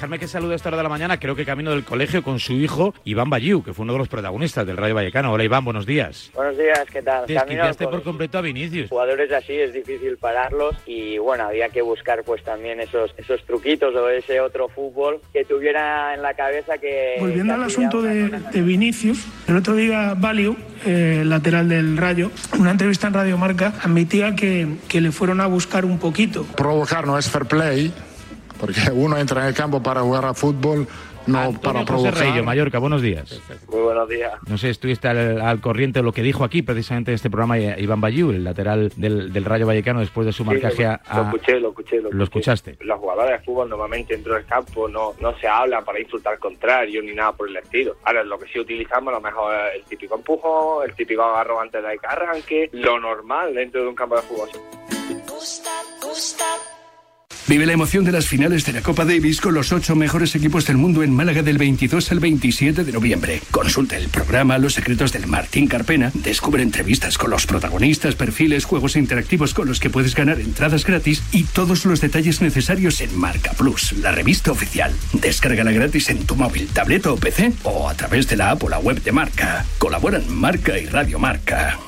[0.00, 2.40] Dejarme que salude a esta hora de la mañana, creo que camino del colegio con
[2.40, 5.30] su hijo Iván Bayú, que fue uno de los protagonistas del Rayo Vallecano.
[5.30, 6.30] Hola Iván, buenos días.
[6.34, 7.26] Buenos días, ¿qué tal?
[7.26, 8.88] Desquiciaste por completo a Vinicius.
[8.88, 13.94] Jugadores así es difícil pararlos y bueno, había que buscar pues también esos, esos truquitos
[13.94, 17.16] o ese otro fútbol que tuviera en la cabeza que...
[17.20, 22.62] Volviendo al asunto de, de, Vinicius, el otro día Value, eh, lateral del Rayo, en
[22.62, 26.44] una entrevista en Radio Marca, admitía que, que le fueron a buscar un poquito.
[26.56, 27.92] Provocar no es fair play
[28.60, 30.86] porque uno entra en el campo para jugar a fútbol,
[31.26, 32.14] no Antonio para José provocar.
[32.14, 33.40] Reillo, Mallorca, buenos días.
[33.68, 34.32] Muy buenos días.
[34.46, 37.58] No sé, estuviste al, al corriente de lo que dijo aquí precisamente en este programa
[37.58, 41.22] eh, Iván Bayú, el lateral del, del Rayo Vallecano, después de su marcaje a, Lo
[41.22, 42.00] escuché, lo escuché.
[42.00, 42.76] Lo, ¿Lo escuchaste?
[42.80, 46.38] Los jugadores de fútbol normalmente dentro del campo no, no se hablan para insultar al
[46.38, 47.96] contrario ni nada por el estilo.
[48.04, 51.60] Ahora, lo que sí utilizamos a lo mejor es el típico empujo, el típico agarro
[51.60, 54.48] antes de que arranque, lo normal dentro de un campo de fútbol.
[57.50, 60.66] Vive la emoción de las finales de la Copa Davis con los ocho mejores equipos
[60.66, 63.42] del mundo en Málaga del 22 al 27 de noviembre.
[63.50, 68.94] Consulta el programa Los secretos del Martín Carpena, descubre entrevistas con los protagonistas, perfiles, juegos
[68.94, 73.50] interactivos con los que puedes ganar entradas gratis y todos los detalles necesarios en Marca
[73.54, 74.92] Plus, la revista oficial.
[75.12, 78.68] Descárgala gratis en tu móvil, tableta o PC o a través de la app o
[78.68, 79.66] la web de Marca.
[79.78, 81.80] Colaboran Marca y Radio Marca.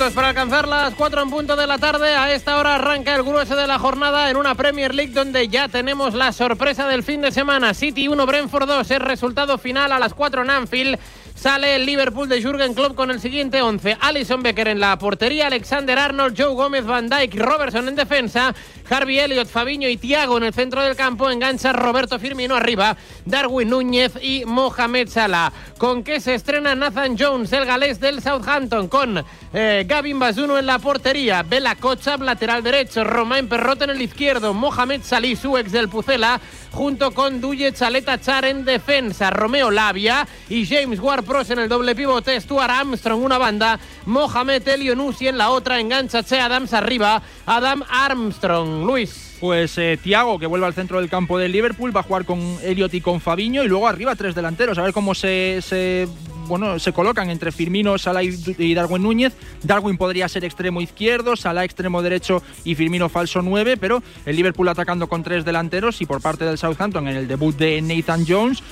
[0.00, 2.14] Minutos para alcanzar las cuatro en punto de la tarde.
[2.14, 5.68] A esta hora arranca el grueso de la jornada en una Premier League donde ya
[5.68, 7.74] tenemos la sorpresa del fin de semana.
[7.74, 10.98] City 1, Brentford 2 es resultado final a las 4 en Anfield.
[11.40, 13.96] Sale el Liverpool de Jürgen Klopp con el siguiente 11.
[13.98, 18.54] Alison Becker en la portería, Alexander Arnold, Joe Gómez, Van Dijk, Robertson en defensa,
[18.90, 21.30] Harvey Elliott, Fabiño y Thiago en el centro del campo.
[21.30, 25.50] Engancha Roberto Firmino arriba, Darwin Núñez y Mohamed Salah.
[25.78, 28.88] ¿Con qué se estrena Nathan Jones, el galés del Southampton?
[28.88, 29.24] Con
[29.54, 34.52] eh, Gavin Bazuno en la portería, Bela Kochab, lateral derecho, Romain Perrot en el izquierdo,
[34.52, 36.38] Mohamed Salih, su ex del Pucela,
[36.72, 41.94] junto con Duye Chaleta Char en defensa, Romeo Labia y James Ward-Prowse en el doble
[41.94, 47.82] pivote, Stuart Armstrong una banda, Mohamed Elionusi en la otra, engancha Che Adams arriba, Adam
[47.88, 48.84] Armstrong.
[48.84, 49.29] Luis.
[49.40, 52.38] Pues eh, Tiago, que vuelve al centro del campo del Liverpool, va a jugar con
[52.62, 56.06] Elliot y con Fabiño y luego arriba tres delanteros, a ver cómo se,
[56.46, 59.32] bueno, se colocan entre Firmino, Salah y y Darwin Núñez.
[59.62, 64.68] Darwin podría ser extremo izquierdo, Salah extremo derecho y Firmino falso 9, pero el Liverpool
[64.68, 68.62] atacando con tres delanteros y por parte del Southampton en el debut de Nathan Jones.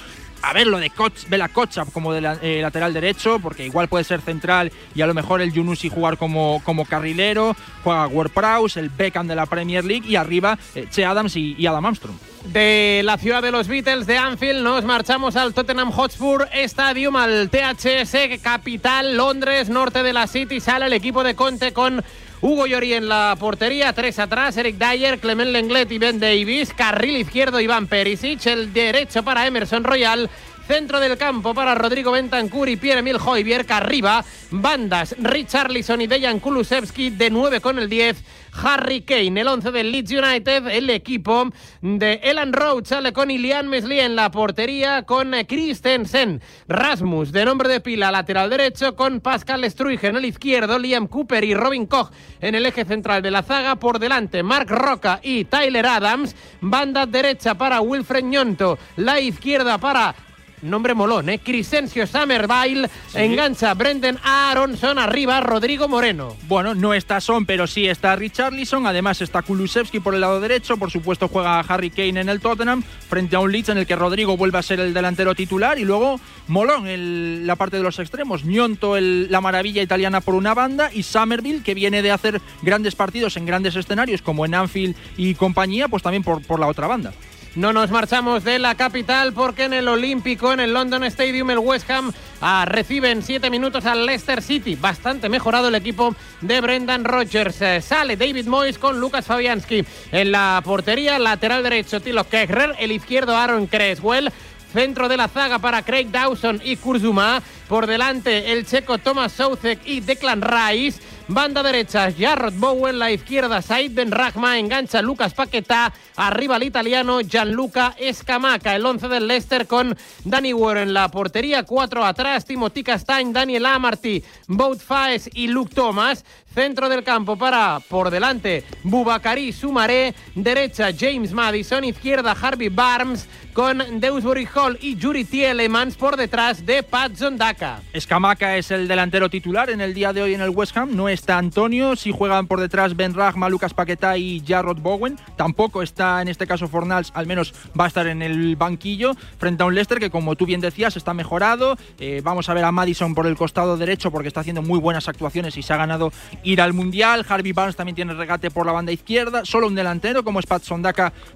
[0.43, 4.20] A ver lo de Kochap como de la- eh, lateral derecho, porque igual puede ser
[4.20, 7.57] central y a lo mejor el Yunusi jugar como, como carrilero.
[7.84, 11.66] Juega Ward-Prowse, el Beckham de la Premier League y arriba eh, Che Adams y, y
[11.66, 12.16] Adam Armstrong.
[12.47, 17.51] De la ciudad de los Beatles de Anfield nos marchamos al Tottenham Hotspur Stadium, al
[17.51, 20.61] THS, capital, Londres, norte de la City.
[20.61, 22.03] Sale el equipo de Conte con
[22.41, 27.16] Hugo Llori en la portería, tres atrás, Eric Dyer, Clement Lenglet y Ben Davis, carril
[27.16, 30.30] izquierdo Iván Perisic, el derecho para Emerson Royal,
[30.69, 37.09] centro del campo para Rodrigo Bentancur y Pierre-Emil Hoiberg, arriba, bandas Richarlison y Dejan Kulusevski,
[37.09, 41.49] de 9 con el 10, Harry Kane, el 11 del Leeds United, el equipo
[41.81, 47.47] de Elan Roach sale con Ilian Mesli en la portería, con eh, Christensen, Rasmus de
[47.47, 51.87] nombre de pila lateral derecho, con Pascal Struige en el izquierdo, Liam Cooper y Robin
[51.87, 52.11] Koch
[52.43, 57.07] en el eje central de la zaga, por delante Mark Roca y Tyler Adams, banda
[57.07, 60.14] derecha para Wilfred Ñonto, la izquierda para
[60.63, 61.39] Nombre molón, ¿eh?
[61.39, 66.37] Crescencio Summerville engancha Brendan Aronson arriba, Rodrigo Moreno.
[66.49, 68.87] Bueno, no está Son, pero sí está Richarlison.
[68.87, 70.77] Además está Kulusevski por el lado derecho.
[70.77, 73.97] Por supuesto juega Harry Kane en el Tottenham frente a un Leeds en el que
[73.97, 75.79] Rodrigo vuelve a ser el delantero titular.
[75.79, 78.45] Y luego Molón en la parte de los extremos.
[78.45, 80.91] Ñonto, el- la maravilla italiana por una banda.
[80.93, 85.35] Y Somerville, que viene de hacer grandes partidos en grandes escenarios como en Anfield y
[85.35, 87.13] compañía, pues también por, por la otra banda.
[87.55, 91.59] No nos marchamos de la capital porque en el Olímpico, en el London Stadium, el
[91.59, 94.77] West Ham ah, recibe en siete minutos al Leicester City.
[94.77, 97.61] Bastante mejorado el equipo de Brendan Rodgers.
[97.63, 99.85] Eh, sale David Moyes con Lucas Fabianski.
[100.13, 104.31] En la portería, lateral derecho Tilo Kehrer, el izquierdo Aaron Creswell.
[104.73, 107.43] Centro de la zaga para Craig Dawson y Kurzuma.
[107.69, 111.03] Por delante el checo Thomas Soucek y Declan Rice.
[111.31, 112.99] Banda derecha, Jarrod Bowen.
[112.99, 114.59] La izquierda, Said Ben Rahma.
[114.59, 115.93] Engancha Lucas Paquetá.
[116.16, 118.75] Arriba el italiano, Gianluca Escamaca.
[118.75, 119.95] El 11 del Leicester con
[120.25, 121.64] Danny Ward en la portería.
[121.64, 126.25] Cuatro atrás, Timothy Castañ, Daniel Amarty, Bout Faes y Luke Thomas.
[126.55, 134.01] Centro del campo para por delante Bubacari Sumaré, derecha James Madison, izquierda Harvey Barnes con
[134.01, 137.58] Dewsbury Hall y Yuri Tielemans por detrás de Pat Zondaka.
[137.93, 141.09] Escamaca es el delantero titular en el día de hoy en el West Ham, no
[141.09, 146.23] está Antonio, si juegan por detrás Ben Ragma, Lucas Paquetá y Jarrod Bowen, tampoco está
[146.23, 149.75] en este caso Fornals, al menos va a estar en el banquillo frente a un
[149.75, 153.27] Leicester que como tú bien decías está mejorado, eh, vamos a ver a Madison por
[153.27, 156.13] el costado derecho porque está haciendo muy buenas actuaciones y se ha ganado
[156.45, 157.25] ir al Mundial.
[157.29, 159.45] Harvey Barnes también tiene regate por la banda izquierda.
[159.45, 160.63] Solo un delantero como es Pat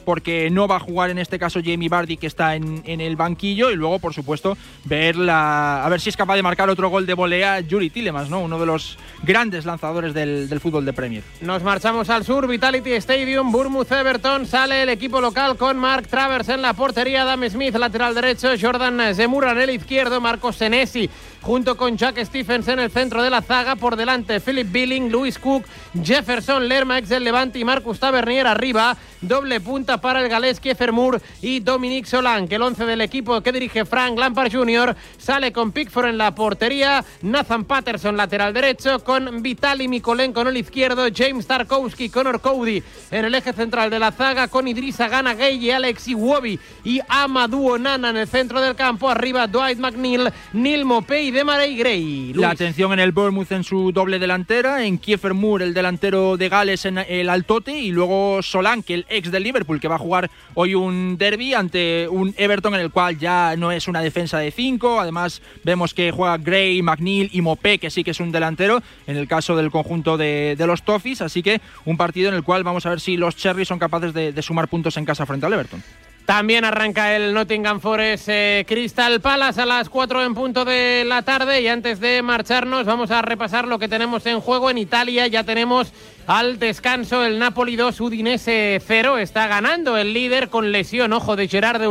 [0.04, 3.70] porque no va a jugar en este caso Jamie Bardi que está en, el banquillo.
[3.70, 7.06] Y luego, por supuesto, ver la, a ver si es capaz de marcar otro gol
[7.06, 8.40] de volea Yuri Tillemans, ¿no?
[8.40, 11.22] uno de los grandes lanzadores del, del fútbol de Premier.
[11.40, 14.44] Nos marchamos al sur, Vitality Stadium, Bournemouth Everton.
[14.44, 19.14] Sale el equipo local con Mark Travers en la portería, Adam Smith lateral derecho, Jordan
[19.14, 21.08] Zemura en el izquierdo, Marcos Senesi
[21.42, 23.76] junto con Jack Stephens en el centro de la zaga.
[23.76, 25.64] Por delante, Philip Billing, Luis Cook,
[26.02, 28.96] Jefferson Lerma, ex del Levante y Marcus Tavernier arriba.
[29.20, 33.40] Doble punta para el galés Kiefer Moore y Dominique Solan, que el once del equipo
[33.40, 34.96] que dirige Frank Lampard Jr.
[35.16, 40.56] sale con Pickford en la portería, Nathan Patterson lateral derecho, con Vitali Mikolenko en el
[40.56, 42.82] izquierdo, James Tarkowski, Connor Cody
[43.12, 47.74] en el eje central de la zaga, con Idrissa Gana Gay, Alex Iwobi y Amadou
[47.74, 49.08] Onana en el centro del campo.
[49.08, 52.32] Arriba Dwight McNeil, Neil Mopey de Marey Gray.
[52.34, 56.48] La atención en el Bournemouth en su doble delantera, en Kiefer Moore, el delantero de
[56.48, 60.30] Gales en el altote, y luego Solanke, el ex del Liverpool, que va a jugar
[60.54, 64.50] hoy un derby ante un Everton en el cual ya no es una defensa de
[64.50, 65.00] cinco.
[65.00, 69.16] Además, vemos que juega Gray, McNeil y Mopé, que sí que es un delantero, en
[69.16, 71.22] el caso del conjunto de, los Toffees.
[71.22, 74.12] Así que un partido en el cual vamos a ver si los Cherry son capaces
[74.12, 75.82] de sumar puntos en casa frente al Everton.
[76.26, 81.22] También arranca el Nottingham Forest eh, Crystal Palace a las 4 en punto de la
[81.22, 85.26] tarde y antes de marcharnos vamos a repasar lo que tenemos en juego en Italia.
[85.26, 85.92] Ya tenemos
[86.28, 89.18] al descanso el Napoli 2 Udinese 0.
[89.18, 91.88] Está ganando el líder con lesión, ojo, de Gerard de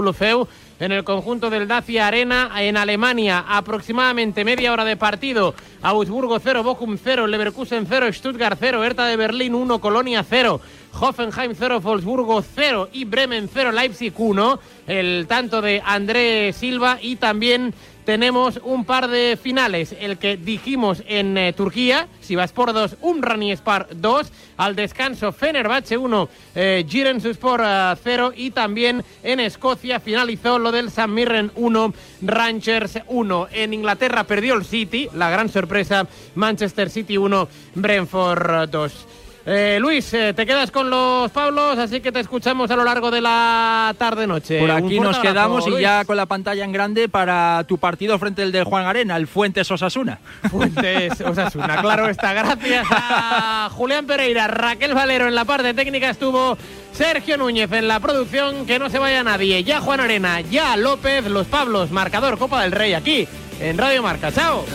[0.79, 3.45] en el conjunto del Dacia Arena en Alemania.
[3.47, 5.53] Aproximadamente media hora de partido.
[5.83, 10.59] Augsburgo 0, Bochum 0, Leverkusen 0, Stuttgart 0, Hertha de Berlín 1, Colonia 0.
[10.99, 14.59] Hoffenheim 0, Wolfsburgo 0 y Bremen 0, Leipzig 1.
[14.87, 17.73] El tanto de André Silva y también
[18.05, 19.95] tenemos un par de finales.
[19.99, 22.07] El que dijimos en eh, Turquía,
[22.53, 24.31] por 2, Umrani Spar 2.
[24.57, 27.61] Al descanso, Fenerbahce 1, eh, Girensuspor
[28.03, 28.33] 0.
[28.35, 33.47] Y también en Escocia finalizó lo del San Mirren 1, Ranchers 1.
[33.51, 39.07] En Inglaterra perdió el City, la gran sorpresa, Manchester City 1, Brentford 2.
[39.45, 43.09] Eh, Luis, eh, te quedas con los Pablos, así que te escuchamos a lo largo
[43.09, 44.59] de la tarde-noche.
[44.59, 48.43] Por aquí nos quedamos y ya con la pantalla en grande para tu partido frente
[48.43, 50.19] al de Juan Arena, el Fuentes Osasuna.
[50.49, 52.33] Fuentes Osasuna, claro está.
[52.33, 56.57] Gracias a Julián Pereira, Raquel Valero en la parte técnica estuvo
[56.93, 59.63] Sergio Núñez en la producción, que no se vaya nadie.
[59.63, 63.27] Ya Juan Arena, ya López, los Pablos, marcador Copa del Rey aquí
[63.59, 64.31] en Radio Marca.
[64.31, 64.65] Chao.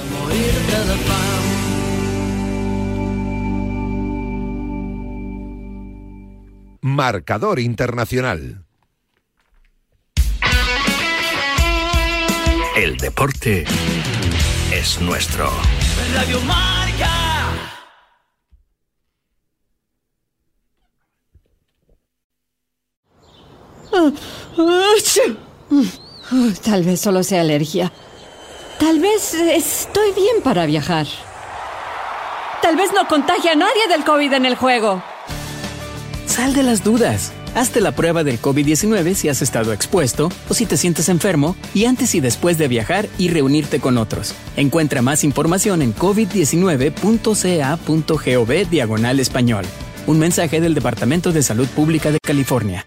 [6.86, 8.64] Marcador Internacional.
[12.76, 13.64] El deporte
[14.72, 15.50] es nuestro.
[16.14, 17.10] Radio Marca.
[26.64, 27.92] Tal vez solo sea alergia.
[28.78, 31.08] Tal vez estoy bien para viajar.
[32.62, 35.02] Tal vez no contagie a nadie del COVID en el juego.
[36.26, 37.32] Sal de las dudas.
[37.54, 41.86] Hazte la prueba del COVID-19 si has estado expuesto o si te sientes enfermo y
[41.86, 44.34] antes y después de viajar y reunirte con otros.
[44.56, 49.64] Encuentra más información en covid19.ca.gov diagonal español.
[50.06, 52.86] Un mensaje del Departamento de Salud Pública de California.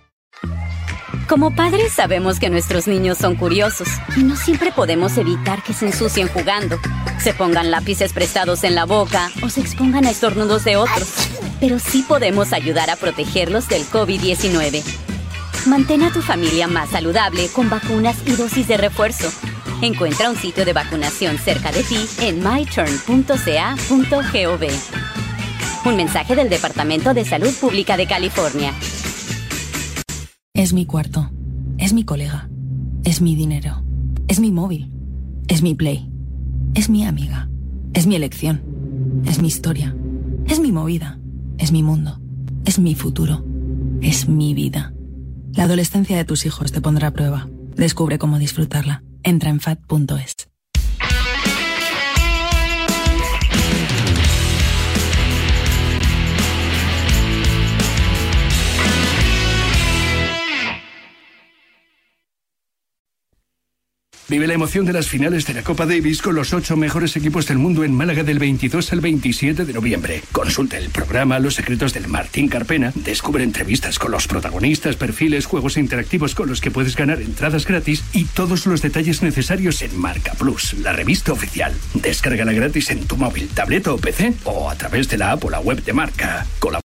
[1.30, 5.86] Como padres sabemos que nuestros niños son curiosos y no siempre podemos evitar que se
[5.86, 6.80] ensucien jugando,
[7.20, 11.08] se pongan lápices prestados en la boca o se expongan a estornudos de otros.
[11.60, 14.82] Pero sí podemos ayudar a protegerlos del COVID-19.
[15.68, 19.32] Mantén a tu familia más saludable con vacunas y dosis de refuerzo.
[19.84, 23.38] Encuentra un sitio de vacunación cerca de ti en myturn.ca.gov.
[25.86, 28.74] Un mensaje del Departamento de Salud Pública de California.
[30.60, 31.32] Es mi cuarto.
[31.78, 32.50] Es mi colega.
[33.06, 33.82] Es mi dinero.
[34.28, 34.92] Es mi móvil.
[35.48, 36.12] Es mi play.
[36.74, 37.50] Es mi amiga.
[37.94, 38.62] Es mi elección.
[39.26, 39.96] Es mi historia.
[40.48, 41.18] Es mi movida.
[41.58, 42.20] Es mi mundo.
[42.66, 43.46] Es mi futuro.
[44.02, 44.94] Es mi vida.
[45.54, 47.48] La adolescencia de tus hijos te pondrá a prueba.
[47.78, 49.02] Descubre cómo disfrutarla.
[49.24, 50.50] Entra en fat.es.
[64.30, 67.48] Vive la emoción de las finales de la Copa Davis con los ocho mejores equipos
[67.48, 70.22] del mundo en Málaga del 22 al 27 de noviembre.
[70.32, 75.78] Consulta el programa Los secretos del Martín Carpena, descubre entrevistas con los protagonistas, perfiles, juegos
[75.78, 80.34] interactivos con los que puedes ganar entradas gratis y todos los detalles necesarios en Marca
[80.36, 81.74] Plus, la revista oficial.
[81.96, 85.50] Descárgala gratis en tu móvil, tableta o PC o a través de la app o
[85.50, 86.46] la web de Marca.